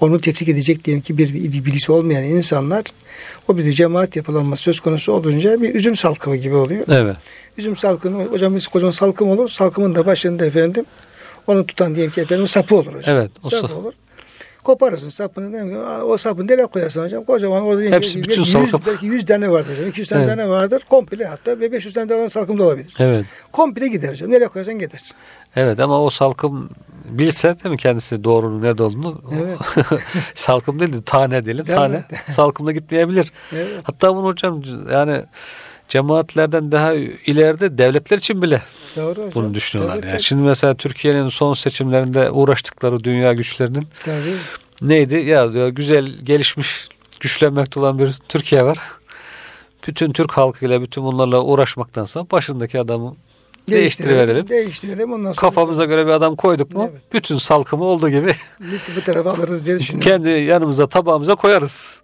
[0.00, 2.84] onu tefrik edecek diyelim ki bir, bir bilgisi olmayan insanlar
[3.48, 6.84] o bir cemaat yapılanması söz konusu olunca bir üzüm salkımı gibi oluyor.
[6.88, 7.16] Evet.
[7.58, 9.48] Üzüm salkımı hocam biz kocaman salkım olur.
[9.48, 10.84] Salkımın da başında efendim
[11.50, 13.16] onu tutan diyelim ki efendim sapı olur hocam.
[13.16, 13.92] Evet, o sapı sa- olur.
[14.64, 17.24] Koparırsın sapını O sapını nereye koyarsın hocam?
[17.24, 18.80] Kocaman orada diyelim Hepsi, bütün belki salkım.
[18.80, 19.88] 100, belki 100 tane vardır hocam.
[19.88, 20.36] 200 tane Evet.
[20.36, 20.82] tane vardır.
[20.88, 22.94] Komple hatta ve 500 tane olan salkım da olabilir.
[22.98, 23.26] Evet.
[23.52, 24.30] Komple gider hocam.
[24.30, 25.00] Nereye koyarsan gider.
[25.56, 26.70] Evet ama o salkım
[27.10, 29.58] bilse değil mi kendisi doğrunun nerede olduğunu Evet.
[30.34, 32.04] salkım değil de tane diyelim Değil tane mi?
[32.32, 33.32] salkımda gitmeyebilir.
[33.52, 33.68] Evet.
[33.82, 35.22] Hatta bunu hocam yani
[35.90, 36.94] cemaatlerden daha
[37.26, 38.62] ileride devletler için bile
[38.96, 39.30] Doğru hocam.
[39.34, 39.96] bunu düşünüyorlar.
[39.96, 40.12] Tabii, yani.
[40.14, 40.22] tabii.
[40.22, 44.34] Şimdi mesela Türkiye'nin son seçimlerinde uğraştıkları dünya güçlerinin Tabii.
[44.82, 45.14] neydi?
[45.14, 46.88] Ya diyor güzel gelişmiş
[47.20, 48.78] güçlenmekte olan bir Türkiye var.
[49.88, 53.16] Bütün Türk halkıyla bütün bunlarla uğraşmaktansa başındaki adamı
[53.70, 54.48] değiştiriverelim.
[54.48, 55.12] Değiştirelim.
[55.12, 57.02] Ondan sonra Kafamıza göre bir adam koyduk mu Evet.
[57.12, 58.34] bütün salkımı olduğu gibi
[58.96, 60.10] bir tarafa alırız diye düşünüyorum.
[60.10, 62.02] kendi yanımıza tabağımıza koyarız.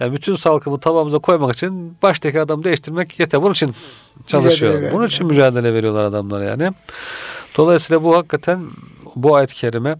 [0.00, 3.42] Yani bütün salkımı tabağımıza koymak için baştaki adamı değiştirmek yeter.
[3.42, 3.74] Bunun için
[4.26, 4.74] çalışıyor.
[4.74, 6.72] Mücadele Bunun için mücadele veriyorlar adamlar yani.
[7.56, 8.66] Dolayısıyla bu hakikaten
[9.16, 9.96] bu ayet-i kerime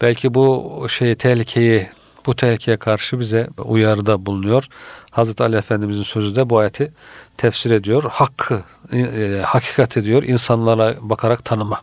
[0.00, 1.88] belki bu şeyi tehlikeyi
[2.26, 4.66] bu tehlikeye karşı bize uyarıda bulunuyor.
[5.10, 6.92] Hazreti Ali Efendimizin sözü de bu ayeti
[7.36, 8.02] tefsir ediyor.
[8.10, 8.62] Hakkı,
[8.92, 11.80] e, hakikati diyor insanlara bakarak tanıma.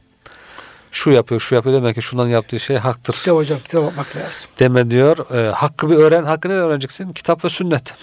[0.96, 3.14] Şu yapıyor, şu yapıyor demek ki şundan yaptığı şey haktır.
[3.14, 4.52] Kitap hocam kitap bakmak lazım.
[4.60, 5.38] Deme diyor.
[5.38, 6.24] E, hakkı bir öğren.
[6.24, 7.14] Hakkı ne öğreneceksin?
[7.14, 7.94] Kitap ve sünnet.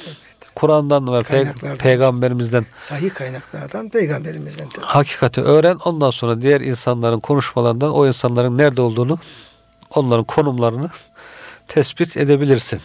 [0.55, 4.71] Kur'an'dan ve pe- peygamberimizden Sahih kaynaklardan peygamberimizden de.
[4.81, 5.77] hakikati öğren.
[5.77, 9.19] Ondan sonra diğer insanların konuşmalarından o insanların nerede olduğunu,
[9.91, 10.91] onların konumlarını
[11.69, 12.81] tespit edebilirsin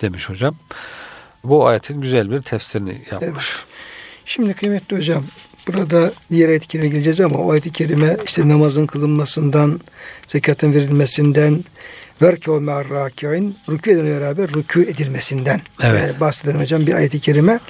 [0.00, 0.56] demiş hocam.
[1.44, 3.56] Bu ayetin güzel bir tefsirini yapmış.
[4.24, 5.24] Şimdi kıymetli hocam
[5.68, 9.80] burada diğer ayet-i kerime geleceğiz ama o ayet-i kerime işte namazın kılınmasından,
[10.26, 11.64] zekatın verilmesinden,
[12.22, 16.14] verkû me'arrâki'in rükû eden beraber rükû edilmesinden Evet.
[16.16, 17.60] e, bahseden hocam bir ayet-i kerime.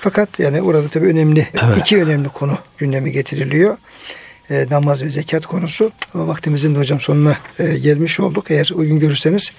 [0.00, 1.78] Fakat yani orada tabii önemli Evet.
[1.78, 3.76] iki önemli konu gündeme getiriliyor.
[4.50, 5.92] E, namaz ve zekat konusu.
[6.14, 8.50] Ama vaktimizin de hocam sonuna e, gelmiş olduk.
[8.50, 9.52] Eğer uygun görürseniz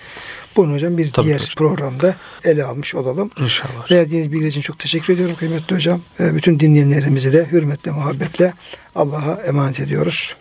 [0.55, 1.55] bunu hocam bir Tabii diğer hocam.
[1.55, 3.31] programda ele almış olalım.
[3.39, 3.91] İnşallah.
[3.91, 6.01] Verdiğiniz bilgiler için çok teşekkür ediyorum kıymetli hocam.
[6.19, 8.53] E, Bütün dinleyenlerimizi de hürmetle, muhabbetle
[8.95, 10.35] Allah'a emanet ediyoruz.